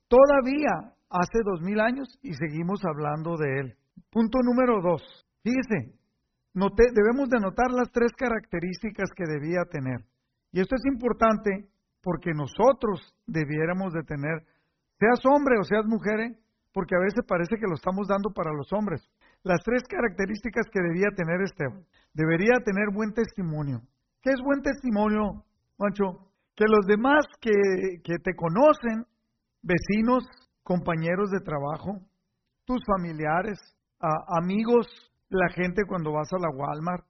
[0.08, 3.74] Todavía hace dos mil años y seguimos hablando de él.
[4.10, 5.02] Punto número dos.
[5.42, 5.98] Fíjese,
[6.54, 10.04] debemos de notar las tres características que debía tener.
[10.52, 11.68] Y esto es importante
[12.02, 14.42] porque nosotros debiéramos de tener,
[14.98, 16.38] seas hombre o seas mujer, ¿eh?
[16.72, 19.02] porque a veces parece que lo estamos dando para los hombres.
[19.42, 21.84] Las tres características que debía tener Esteban.
[22.14, 23.80] Debería tener buen testimonio.
[24.22, 25.44] ¿Qué es buen testimonio,
[25.78, 26.30] Mancho?
[26.54, 29.06] Que los demás que, que te conocen,
[29.62, 30.24] vecinos,
[30.70, 31.98] compañeros de trabajo,
[32.64, 33.58] tus familiares,
[34.38, 34.86] amigos,
[35.28, 37.04] la gente cuando vas a la Walmart,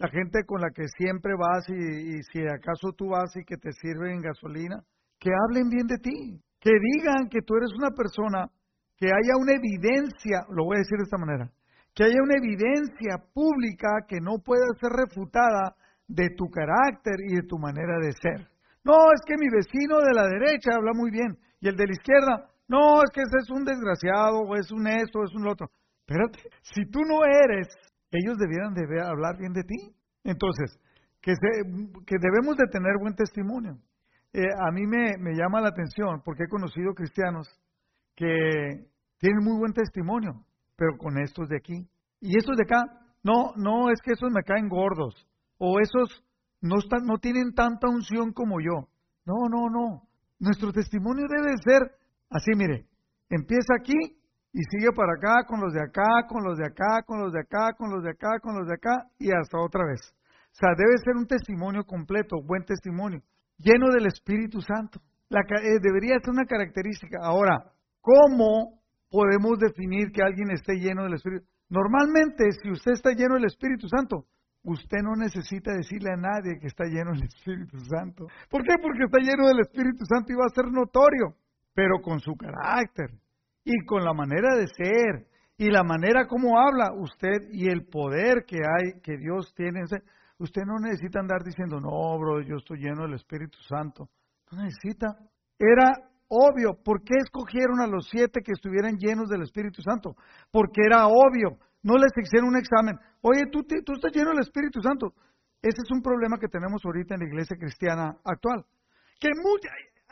[0.00, 3.56] la gente con la que siempre vas y, y, si acaso tú vas y que
[3.56, 4.82] te sirven gasolina,
[5.20, 8.50] que hablen bien de ti, que digan que tú eres una persona,
[8.96, 11.48] que haya una evidencia, lo voy a decir de esta manera,
[11.94, 15.76] que haya una evidencia pública que no pueda ser refutada
[16.08, 18.50] de tu carácter y de tu manera de ser.
[18.82, 21.92] No, es que mi vecino de la derecha habla muy bien y el de la
[21.92, 25.46] izquierda, no, es que ese es un desgraciado o es un esto o es un
[25.46, 25.68] otro.
[26.06, 27.68] Espérate, si tú no eres,
[28.10, 29.94] ellos debieran de hablar bien de ti.
[30.24, 30.78] Entonces,
[31.20, 31.32] que,
[32.06, 33.78] que debemos de tener buen testimonio.
[34.32, 37.48] Eh, a mí me, me llama la atención porque he conocido cristianos
[38.16, 40.44] que tienen muy buen testimonio,
[40.76, 41.88] pero con estos de aquí.
[42.20, 42.84] Y estos de acá,
[43.22, 45.14] no, no es que esos me caen gordos,
[45.58, 46.22] o esos
[46.60, 48.88] no, están, no tienen tanta unción como yo.
[49.24, 50.02] No, no, no.
[50.38, 51.92] Nuestro testimonio debe ser
[52.34, 52.86] así, mire,
[53.30, 53.96] empieza aquí
[54.52, 57.40] y sigue para acá, con los de acá, con los de acá, con los de
[57.40, 60.00] acá, con los de acá, con los de acá y hasta otra vez.
[60.52, 63.20] O sea, debe ser un testimonio completo, buen testimonio,
[63.58, 65.00] lleno del Espíritu Santo.
[65.28, 67.18] La, eh, debería ser una característica.
[67.22, 71.46] Ahora, ¿cómo podemos definir que alguien esté lleno del Espíritu?
[71.68, 74.26] Normalmente, si usted está lleno del Espíritu Santo,
[74.64, 78.26] Usted no necesita decirle a nadie que está lleno del Espíritu Santo.
[78.48, 78.76] ¿Por qué?
[78.80, 81.36] Porque está lleno del Espíritu Santo y va a ser notorio,
[81.74, 83.10] pero con su carácter
[83.64, 88.44] y con la manera de ser y la manera como habla usted y el poder
[88.46, 89.82] que hay, que Dios tiene.
[90.38, 94.08] Usted no necesita andar diciendo, no, bro, yo estoy lleno del Espíritu Santo.
[94.50, 95.16] No necesita.
[95.58, 95.92] Era
[96.28, 96.74] obvio.
[96.82, 100.16] ¿Por qué escogieron a los siete que estuvieran llenos del Espíritu Santo?
[100.50, 102.98] Porque era obvio no les hicieron un examen.
[103.20, 105.12] Oye, tú, tú estás lleno del Espíritu Santo.
[105.60, 108.64] Ese es un problema que tenemos ahorita en la iglesia cristiana actual.
[109.20, 109.28] Que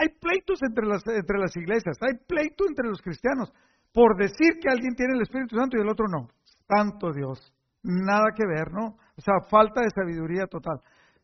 [0.03, 3.53] hay pleitos entre las, entre las iglesias, hay pleito entre los cristianos
[3.93, 6.29] por decir que alguien tiene el Espíritu Santo y el otro no.
[6.67, 7.53] Santo Dios.
[7.83, 8.97] Nada que ver, ¿no?
[9.17, 10.81] O sea, falta de sabiduría total.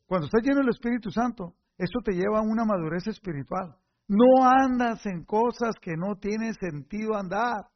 [0.07, 3.75] Cuando estás lleno del Espíritu Santo, eso te lleva a una madurez espiritual.
[4.07, 7.67] No andas en cosas que no tiene sentido andar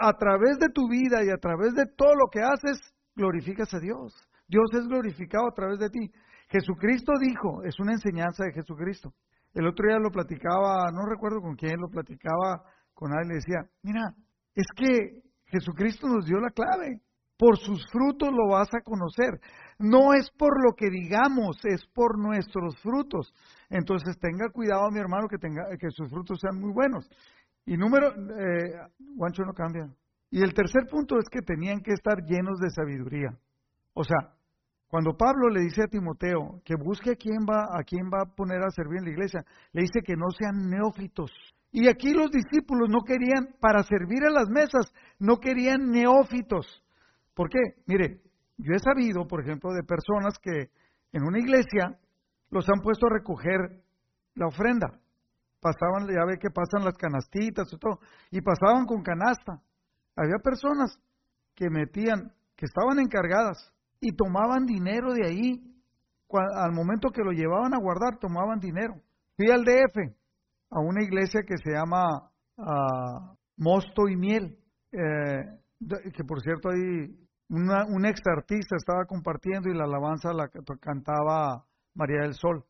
[0.00, 2.80] a través de tu vida y a través de todo lo que haces,
[3.14, 4.14] glorificas a Dios.
[4.48, 6.10] Dios es glorificado a través de ti.
[6.48, 9.12] Jesucristo dijo, es una enseñanza de Jesucristo.
[9.54, 12.62] El otro día lo platicaba, no recuerdo con quién, lo platicaba
[12.98, 14.12] con alguien le decía, mira,
[14.56, 17.00] es que Jesucristo nos dio la clave.
[17.36, 19.38] Por sus frutos lo vas a conocer.
[19.78, 23.32] No es por lo que digamos, es por nuestros frutos.
[23.70, 27.08] Entonces tenga cuidado, mi hermano, que, tenga, que sus frutos sean muy buenos.
[27.64, 28.72] Y número, eh,
[29.14, 29.88] Guancho no cambia.
[30.30, 33.30] Y el tercer punto es que tenían que estar llenos de sabiduría.
[33.94, 34.34] O sea,
[34.88, 38.34] cuando Pablo le dice a Timoteo que busque a quién va, a quién va a
[38.34, 41.30] poner a servir en la iglesia, le dice que no sean neófitos.
[41.70, 46.82] Y aquí los discípulos no querían, para servir a las mesas, no querían neófitos.
[47.34, 47.58] ¿Por qué?
[47.86, 48.22] Mire,
[48.56, 50.70] yo he sabido, por ejemplo, de personas que
[51.12, 51.98] en una iglesia
[52.50, 53.82] los han puesto a recoger
[54.34, 54.98] la ofrenda.
[55.60, 59.60] Pasaban, ya ve que pasan las canastitas y todo, y pasaban con canasta.
[60.16, 60.98] Había personas
[61.54, 65.64] que metían, que estaban encargadas y tomaban dinero de ahí.
[66.30, 68.94] Al momento que lo llevaban a guardar, tomaban dinero.
[69.36, 70.14] Fui al DF,
[70.70, 74.58] a una iglesia que se llama ah, Mosto y Miel,
[74.92, 75.44] eh,
[76.14, 80.48] que por cierto ahí un ex artista estaba compartiendo y la alabanza la
[80.80, 82.64] cantaba María del Sol.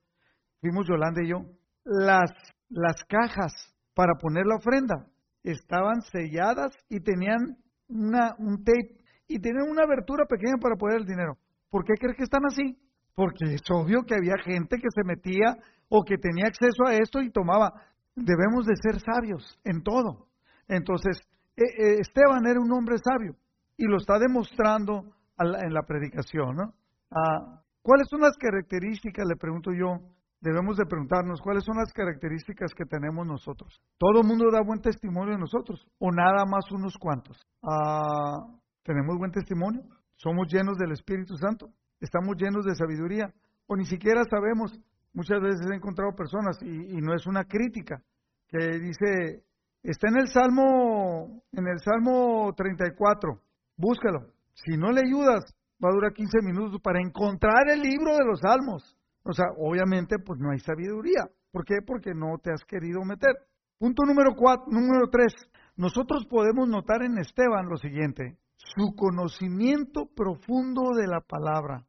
[0.61, 1.39] Fuimos Yolanda y yo.
[1.85, 2.31] Las,
[2.69, 3.53] las cajas
[3.95, 5.07] para poner la ofrenda
[5.43, 8.98] estaban selladas y tenían una, un tape
[9.29, 11.37] y tenían una abertura pequeña para poner el dinero.
[11.71, 12.77] ¿Por qué crees que están así?
[13.15, 15.57] Porque es obvio que había gente que se metía
[15.89, 17.73] o que tenía acceso a esto y tomaba.
[18.17, 20.29] Debemos de ser sabios en todo.
[20.67, 21.21] Entonces,
[21.57, 23.37] e, e, Esteban era un hombre sabio
[23.77, 25.05] y lo está demostrando
[25.39, 26.57] en la predicación.
[26.57, 26.73] ¿no?
[27.11, 29.99] Ah, ¿Cuáles son las características, le pregunto yo,
[30.41, 33.81] debemos de preguntarnos, cuáles son las características que tenemos nosotros?
[33.99, 37.41] ¿Todo el mundo da buen testimonio de nosotros o nada más unos cuantos?
[37.63, 38.58] Ah,
[38.89, 39.83] ¿Tenemos buen testimonio?
[40.17, 41.69] ¿Somos llenos del Espíritu Santo?
[42.01, 43.31] ¿Estamos llenos de sabiduría?
[43.67, 44.73] ¿O ni siquiera sabemos?
[45.13, 48.01] Muchas veces he encontrado personas, y, no es una crítica,
[48.49, 49.45] que dice,
[49.83, 53.39] está en el Salmo, en el Salmo 34,
[53.77, 54.33] búscalo.
[54.55, 55.45] Si no le ayudas,
[55.85, 58.97] va a durar 15 minutos para encontrar el libro de los salmos.
[59.23, 61.29] O sea, obviamente, pues no hay sabiduría.
[61.53, 61.83] ¿Por qué?
[61.87, 63.37] Porque no te has querido meter.
[63.79, 65.35] Punto número cuatro, número tres.
[65.77, 68.39] Nosotros podemos notar en Esteban lo siguiente:
[68.75, 71.87] su conocimiento profundo de la palabra.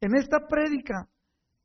[0.00, 1.08] En esta prédica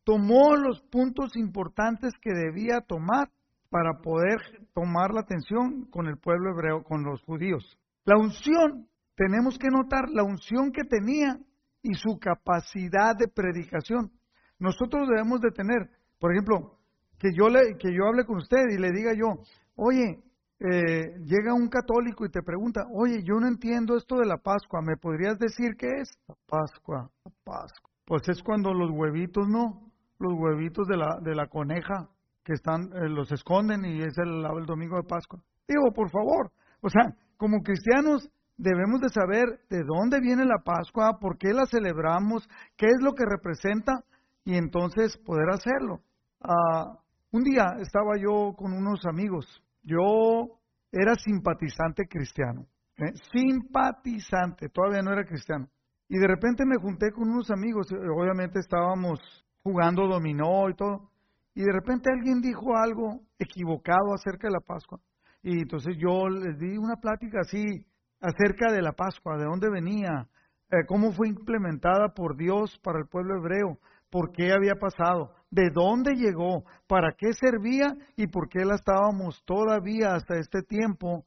[0.04, 3.30] tomó los puntos importantes que debía tomar
[3.70, 4.40] para poder
[4.74, 7.78] tomar la atención con el pueblo hebreo, con los judíos.
[8.06, 11.38] La unción tenemos que notar la unción que tenía
[11.84, 14.12] y su capacidad de predicación.
[14.58, 16.80] Nosotros debemos de tener, por ejemplo,
[17.20, 19.44] que yo, le, que yo hable con usted y le diga yo,
[19.76, 20.24] oye,
[20.60, 24.82] eh, llega un católico y te pregunta, oye, yo no entiendo esto de la Pascua,
[24.82, 26.10] ¿me podrías decir qué es?
[26.28, 27.90] La Pascua, la Pascua.
[28.06, 29.90] Pues es cuando los huevitos, ¿no?
[30.20, 32.10] Los huevitos de la, de la coneja
[32.44, 35.40] que están, eh, los esconden y es el, el domingo de Pascua.
[35.68, 41.20] Digo, por favor, o sea, como cristianos debemos de saber de dónde viene la Pascua,
[41.20, 44.04] por qué la celebramos, qué es lo que representa
[44.44, 46.02] y entonces poder hacerlo.
[46.42, 47.00] Ah,
[47.32, 50.60] un día estaba yo con unos amigos, yo
[50.92, 53.14] era simpatizante cristiano, ¿eh?
[53.32, 55.68] simpatizante, todavía no era cristiano.
[56.08, 59.20] Y de repente me junté con unos amigos, eh, obviamente estábamos
[59.62, 61.12] jugando dominó y todo,
[61.54, 65.00] y de repente alguien dijo algo equivocado acerca de la Pascua.
[65.42, 67.86] Y entonces yo les di una plática así,
[68.20, 70.28] acerca de la Pascua, de dónde venía,
[70.72, 75.70] eh, cómo fue implementada por Dios para el pueblo hebreo, por qué había pasado, de
[75.74, 81.26] dónde llegó, para qué servía y por qué la estábamos todavía hasta este tiempo,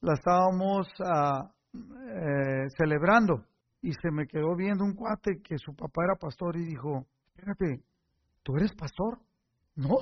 [0.00, 3.44] la estábamos eh, celebrando.
[3.80, 7.82] Y se me quedó viendo un cuate que su papá era pastor y dijo, espérate,
[8.42, 9.18] ¿tú eres pastor?
[9.74, 9.96] No,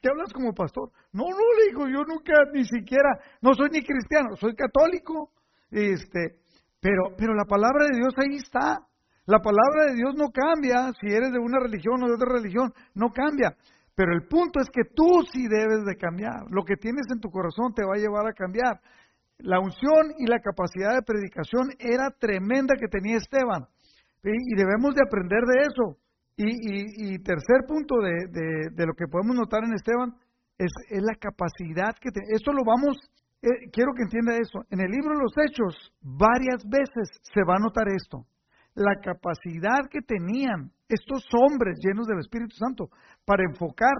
[0.00, 0.90] ¿qué hablas como pastor?
[1.12, 3.10] No, no, le dijo, yo nunca ni siquiera,
[3.42, 5.32] no soy ni cristiano, soy católico.
[5.70, 6.38] Este,
[6.80, 8.86] pero, pero la palabra de Dios ahí está.
[9.30, 12.74] La palabra de Dios no cambia si eres de una religión o de otra religión,
[12.96, 13.54] no cambia.
[13.94, 16.50] Pero el punto es que tú sí debes de cambiar.
[16.50, 18.80] Lo que tienes en tu corazón te va a llevar a cambiar.
[19.38, 23.70] La unción y la capacidad de predicación era tremenda que tenía Esteban.
[24.24, 25.96] Y, debemos de aprender de eso.
[26.34, 30.10] Y, tercer punto de, lo que podemos notar en Esteban
[30.58, 32.34] es, la capacidad que tiene.
[32.34, 32.98] Esto lo vamos
[33.42, 34.66] eh, quiero que entienda eso.
[34.70, 38.26] En el libro de los Hechos, varias veces se va a notar esto.
[38.74, 42.88] La capacidad que tenían estos hombres llenos del Espíritu Santo
[43.24, 43.94] para enfocar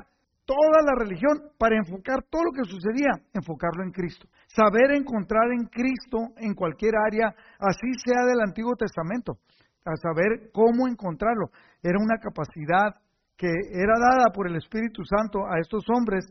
[0.44, 4.26] toda la religión, para enfocar todo lo que sucedía, enfocarlo en Cristo.
[4.48, 9.38] Saber encontrar en Cristo en cualquier área, así sea del Antiguo Testamento,
[9.86, 11.50] a saber cómo encontrarlo.
[11.82, 12.94] Era una capacidad
[13.36, 16.26] que era dada por el Espíritu Santo a estos hombres,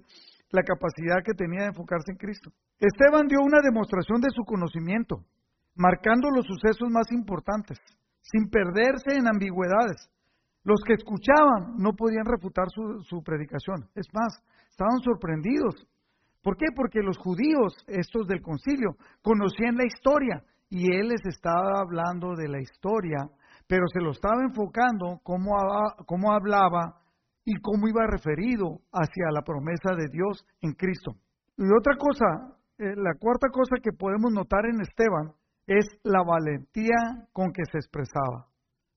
[0.51, 2.51] la capacidad que tenía de enfocarse en Cristo.
[2.79, 5.23] Esteban dio una demostración de su conocimiento.
[5.75, 7.79] marcando los sucesos más importantes,
[8.31, 10.09] sin perderse en ambigüedades.
[10.63, 13.89] Los que escuchaban no podían refutar su, predicación.
[13.95, 15.87] Es más, estaban sorprendidos.
[16.43, 16.67] ¿Por qué?
[16.75, 22.47] Porque los judíos, estos del concilio, conocían la historia y él les estaba hablando de
[22.47, 23.29] la historia,
[23.67, 25.55] pero se lo estaba enfocando cómo,
[26.05, 27.01] cómo hablaba
[27.45, 31.13] y cómo iba referido hacia la promesa de Dios en Cristo.
[31.57, 35.33] Y otra cosa, eh, la cuarta cosa que podemos notar en Esteban
[35.69, 38.47] es la valentía con que se expresaba.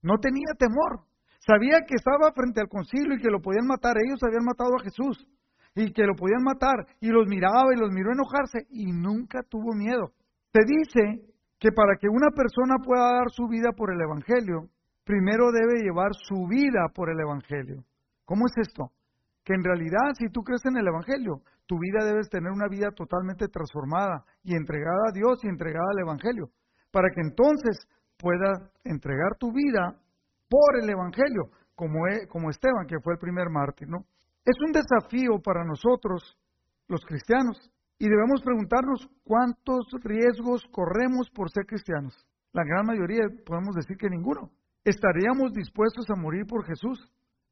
[0.00, 1.04] No tenía temor.
[1.38, 3.96] Sabía que estaba frente al concilio y que lo podían matar.
[3.98, 5.28] Ellos habían matado a Jesús
[5.74, 6.86] y que lo podían matar.
[7.00, 10.12] Y los miraba y los miró enojarse y nunca tuvo miedo.
[10.52, 14.70] Se dice que para que una persona pueda dar su vida por el Evangelio,
[15.04, 17.84] primero debe llevar su vida por el Evangelio.
[18.24, 18.92] ¿Cómo es esto?
[19.44, 22.90] Que en realidad, si tú crees en el Evangelio, tu vida debes tener una vida
[22.90, 26.50] totalmente transformada y entregada a Dios y entregada al Evangelio,
[26.92, 27.88] para que entonces
[28.18, 29.98] puedas entregar tu vida
[30.48, 34.04] por el Evangelio, como, e, como Esteban, que fue el primer mártir, ¿no?
[34.44, 36.36] Es un desafío para nosotros,
[36.88, 37.58] los cristianos,
[37.98, 42.14] y debemos preguntarnos cuántos riesgos corremos por ser cristianos.
[42.52, 44.50] La gran mayoría podemos decir que ninguno.
[44.84, 46.98] ¿Estaríamos dispuestos a morir por Jesús?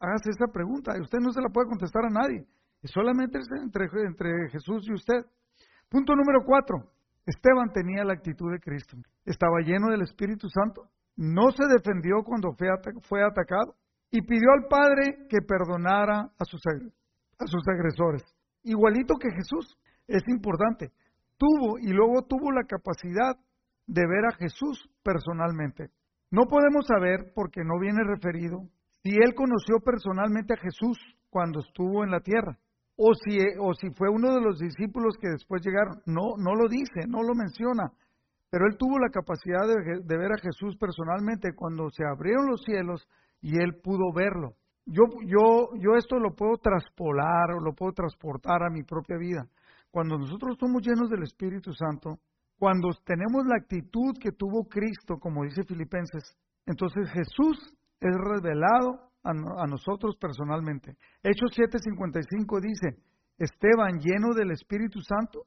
[0.01, 0.93] Hágase esa pregunta.
[0.97, 2.45] y Usted no se la puede contestar a nadie.
[2.83, 5.25] Es solamente entre, entre Jesús y usted.
[5.89, 6.91] Punto número cuatro.
[7.27, 8.97] Esteban tenía la actitud de Cristo.
[9.25, 10.89] Estaba lleno del Espíritu Santo.
[11.17, 13.77] No se defendió cuando fue, atacado.
[14.11, 18.25] Y pidió al Padre que perdonara a sus, a sus agresores.
[18.65, 19.77] Igualito que Jesús.
[20.07, 20.91] Es importante.
[21.39, 23.37] Tuvo y luego tuvo la capacidad
[23.87, 25.91] de ver a Jesús personalmente.
[26.31, 28.69] No podemos saber, porque no viene referido,
[29.03, 30.99] si él conoció personalmente a Jesús
[31.29, 32.59] cuando estuvo en la tierra,
[33.03, 36.03] o si, o si fue uno de los discípulos que después llegaron.
[36.05, 37.91] No, no lo dice, no lo menciona,
[38.51, 42.63] pero él tuvo la capacidad de, de ver a Jesús personalmente cuando se abrieron los
[42.63, 43.09] cielos
[43.41, 44.53] y él pudo verlo.
[44.85, 49.47] Yo, yo, yo esto lo puedo traspolar o lo puedo transportar a mi propia vida.
[49.91, 52.19] Cuando nosotros somos llenos del Espíritu Santo,
[52.59, 56.37] cuando tenemos la actitud que tuvo Cristo, como dice Filipenses,
[56.67, 60.97] entonces Jesús es revelado a, nosotros personalmente.
[61.23, 63.03] Hechos 7:55 dice,
[63.39, 65.47] Esteban, lleno del Espíritu Santo,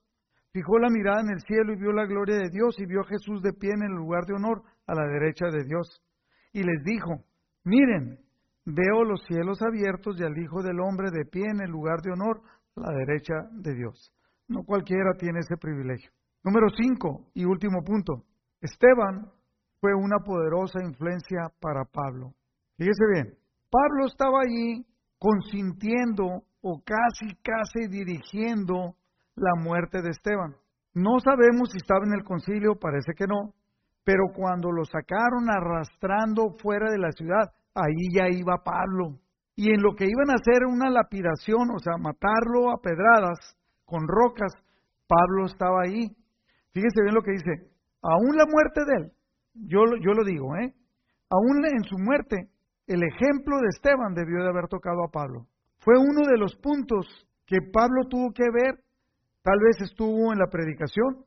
[0.51, 3.07] fijó la mirada en el cielo y vio la gloria de Dios y vio a
[3.07, 6.01] Jesús de pie en el lugar de honor a la derecha de Dios.
[6.53, 7.23] Y les dijo,
[7.63, 8.19] miren,
[8.65, 12.11] veo los cielos abiertos y al Hijo del Hombre de pie en el lugar de
[12.11, 12.41] honor
[12.75, 14.11] a la derecha de Dios.
[14.47, 16.11] No cualquiera tiene ese privilegio.
[16.43, 18.25] Número 5 y último punto.
[18.61, 19.31] Esteban
[19.79, 22.33] fue una poderosa influencia para Pablo.
[22.77, 23.37] Fíjese bien,
[23.73, 24.85] Pablo estaba allí
[25.17, 28.93] consintiendo o casi, casi dirigiendo
[29.35, 30.55] la muerte de Esteban.
[30.93, 33.55] No sabemos si estaba en el concilio, parece que no,
[34.03, 39.17] pero cuando lo sacaron arrastrando fuera de la ciudad, ahí ya iba Pablo.
[39.55, 44.07] Y en lo que iban a hacer una lapidación, o sea, matarlo a pedradas con
[44.07, 44.53] rocas,
[45.07, 46.13] Pablo estaba ahí.
[46.73, 47.71] Fíjese bien lo que dice,
[48.03, 49.11] aún la muerte de él,
[49.55, 50.73] yo, yo lo digo, ¿eh?
[51.31, 52.52] Aún en su muerte,
[52.87, 55.47] el ejemplo de Esteban debió de haber tocado a Pablo.
[55.79, 57.05] Fue uno de los puntos
[57.45, 58.79] que Pablo tuvo que ver.
[59.41, 61.25] Tal vez estuvo en la predicación,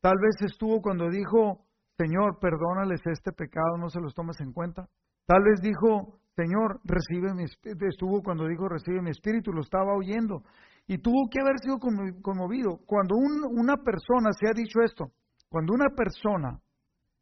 [0.00, 1.64] tal vez estuvo cuando dijo,
[1.96, 4.88] Señor, perdónales este pecado, no se los tomes en cuenta.
[5.26, 10.42] Tal vez dijo, Señor, recibe mi estuvo cuando dijo, recibe mi espíritu, lo estaba oyendo.
[10.88, 12.78] Y tuvo que haber sido conmovido.
[12.86, 15.12] Cuando una persona se ha dicho esto,
[15.48, 16.58] cuando una persona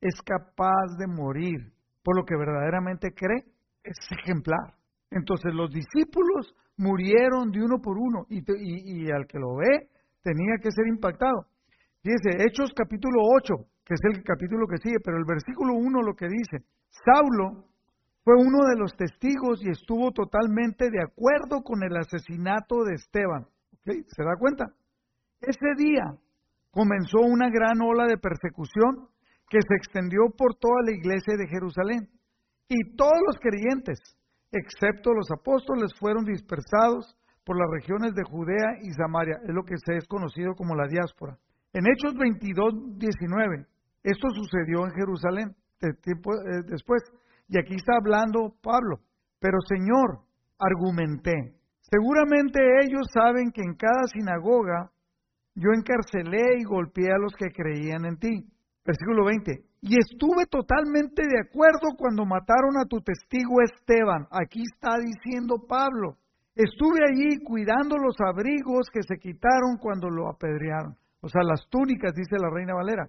[0.00, 1.72] es capaz de morir
[2.02, 3.44] por lo que verdaderamente cree,
[3.84, 4.74] es ejemplar.
[5.10, 9.88] Entonces los discípulos murieron de uno por uno y, y, al que lo ve
[10.22, 11.46] tenía que ser impactado.
[12.02, 13.54] Fíjese, Hechos capítulo 8,
[13.84, 16.64] que es el capítulo que sigue, pero el versículo 1 lo que dice,
[17.04, 17.66] Saulo
[18.24, 23.46] fue uno de los testigos y estuvo totalmente de acuerdo con el asesinato de Esteban.
[23.84, 24.72] ¿Se da cuenta?
[25.40, 26.04] Ese día
[26.70, 29.08] comenzó una gran ola de persecución
[29.48, 32.08] que se extendió por toda la iglesia de Jerusalén.
[32.70, 33.98] Y todos los creyentes,
[34.52, 39.38] excepto los apóstoles, fueron dispersados por las regiones de Judea y Samaria.
[39.42, 41.36] Es lo que se es conocido como la diáspora.
[41.72, 43.66] En Hechos 22, 19,
[44.04, 45.56] esto sucedió en Jerusalén
[46.02, 47.02] tiempo, eh, después.
[47.48, 49.00] Y aquí está hablando Pablo.
[49.40, 50.20] Pero Señor,
[50.56, 54.92] argumenté, seguramente ellos saben que en cada sinagoga
[55.56, 58.46] yo encarcelé y golpeé a los que creían en ti.
[58.84, 59.52] Versículo 20.
[59.82, 64.26] Y estuve totalmente de acuerdo cuando mataron a tu testigo Esteban.
[64.30, 66.16] Aquí está diciendo Pablo.
[66.54, 70.96] Estuve allí cuidando los abrigos que se quitaron cuando lo apedrearon.
[71.20, 73.08] O sea, las túnicas, dice la reina Valera.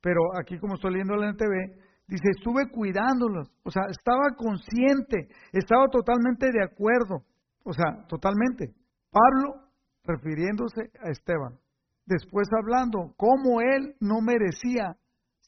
[0.00, 5.88] pero aquí como estoy leyendo la NTV, dice, estuve cuidándolos, o sea, estaba consciente, estaba
[5.88, 7.24] totalmente de acuerdo,
[7.64, 8.72] o sea, totalmente.
[9.10, 9.60] Pablo
[10.04, 11.58] refiriéndose a Esteban,
[12.06, 14.96] después hablando cómo él no merecía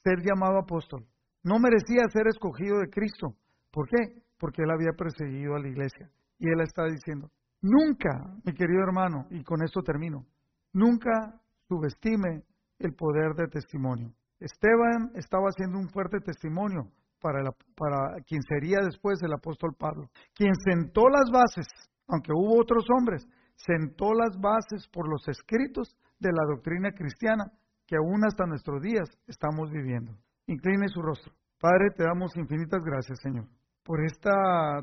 [0.03, 1.07] ser llamado apóstol,
[1.43, 3.35] no merecía ser escogido de Cristo.
[3.71, 4.23] ¿Por qué?
[4.39, 6.11] Porque él había perseguido a la iglesia.
[6.39, 7.31] Y él está diciendo,
[7.61, 10.27] nunca, mi querido hermano, y con esto termino,
[10.73, 12.43] nunca subestime
[12.79, 14.13] el poder de testimonio.
[14.39, 16.91] Esteban estaba haciendo un fuerte testimonio
[17.21, 17.43] para,
[17.77, 21.67] para quien sería después el apóstol Pablo, quien sentó las bases,
[22.09, 23.27] aunque hubo otros hombres,
[23.57, 27.45] sentó las bases por los escritos de la doctrina cristiana
[27.91, 30.13] que aún hasta nuestros días estamos viviendo.
[30.47, 31.33] Incline su rostro.
[31.61, 33.47] Padre, te damos infinitas gracias, Señor,
[33.85, 34.31] por esta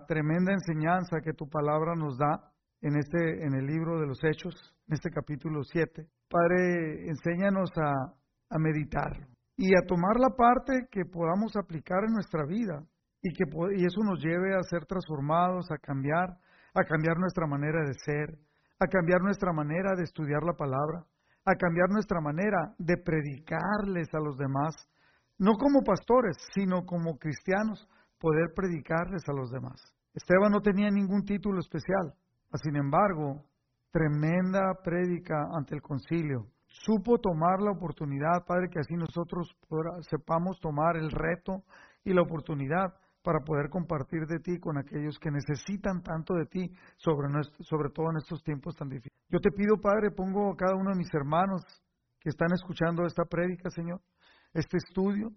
[0.10, 2.52] tremenda enseñanza que tu palabra nos da
[2.82, 4.54] en este en el libro de los Hechos,
[4.88, 6.06] en este capítulo 7.
[6.30, 8.14] Padre, enséñanos a,
[8.50, 12.84] a meditar y a tomar la parte que podamos aplicar en nuestra vida
[13.24, 13.46] y que
[13.78, 16.38] y eso nos lleve a ser transformados, a cambiar,
[16.74, 18.38] a cambiar nuestra manera de ser,
[18.80, 21.06] a cambiar nuestra manera de estudiar la palabra,
[21.48, 24.76] a cambiar nuestra manera de predicarles a los demás,
[25.40, 27.88] no como pastores, sino como cristianos,
[28.20, 29.82] poder predicarles a los demás.
[30.14, 32.14] Esteban no tenía ningún título especial,
[32.62, 33.46] sin embargo,
[33.92, 36.48] tremenda prédica ante el concilio.
[36.66, 39.56] Supo tomar la oportunidad, Padre, que así nosotros
[40.10, 41.64] sepamos tomar el reto
[42.04, 42.94] y la oportunidad
[43.28, 47.28] para poder compartir de ti con aquellos que necesitan tanto de ti, sobre,
[47.60, 49.20] sobre todo en estos tiempos tan difíciles.
[49.28, 51.60] Yo te pido, Padre, pongo a cada uno de mis hermanos
[52.22, 54.00] que están escuchando esta prédica, Señor,
[54.54, 55.28] este estudio,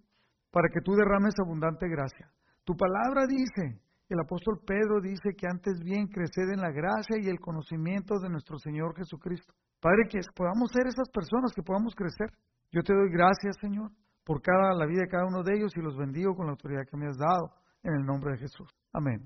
[0.51, 2.31] para que tú derrames abundante gracia.
[2.63, 7.27] Tu palabra dice, el apóstol Pedro dice que antes bien creced en la gracia y
[7.27, 9.51] el conocimiento de nuestro Señor Jesucristo.
[9.81, 12.31] Padre, que podamos ser esas personas, que podamos crecer.
[12.71, 13.91] Yo te doy gracias, Señor,
[14.23, 16.87] por cada, la vida de cada uno de ellos y los bendigo con la autoridad
[16.89, 18.69] que me has dado en el nombre de Jesús.
[18.93, 19.21] Amén.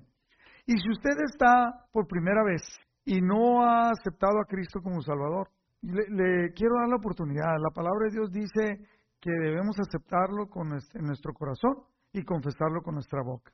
[0.66, 2.62] Y si usted está por primera vez
[3.06, 5.49] y no ha aceptado a Cristo como Salvador,
[5.82, 7.58] le, quiero dar la oportunidad.
[7.60, 8.88] La palabra de Dios dice
[9.22, 13.51] que debemos aceptarlo con en nuestro corazón y confesarlo con nuestra boca.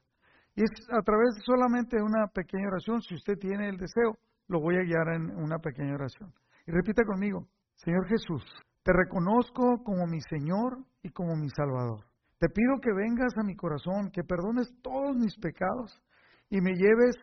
[0.56, 3.02] Y es a través solamente de una pequeña oración.
[3.02, 6.34] Si usted tiene el deseo, lo voy a guiar en una pequeña oración.
[6.68, 8.44] Y repita conmigo, Señor Jesús,
[8.84, 12.11] te reconozco como mi Señor y como mi Salvador.
[12.42, 16.02] Te pido que vengas a mi corazón, que perdones todos mis pecados
[16.50, 17.16] y me lleves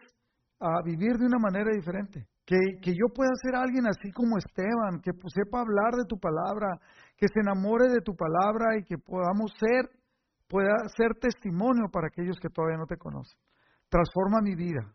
[0.61, 2.29] a vivir de una manera diferente.
[2.47, 6.21] Que, que yo pueda ser alguien así como Esteban, que pues, sepa hablar de tu
[6.21, 6.79] palabra,
[7.17, 9.91] que se enamore de tu palabra y que podamos ser,
[10.47, 13.37] pueda ser testimonio para aquellos que todavía no te conocen.
[13.89, 14.87] Transforma mi vida.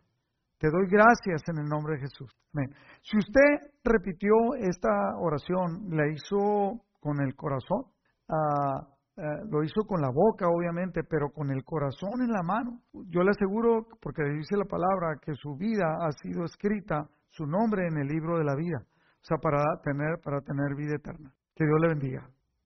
[0.56, 2.32] Te doy gracias en el nombre de Jesús.
[3.02, 7.92] Si usted repitió esta oración, la hizo con el corazón,
[8.28, 12.80] uh, eh, lo hizo con la boca, obviamente, pero con el corazón en la mano.
[13.08, 17.86] Yo le aseguro, porque dice la palabra, que su vida ha sido escrita, su nombre
[17.86, 21.32] en el libro de la vida, o sea, para tener, para tener vida eterna.
[21.54, 22.33] Que Dios le bendiga.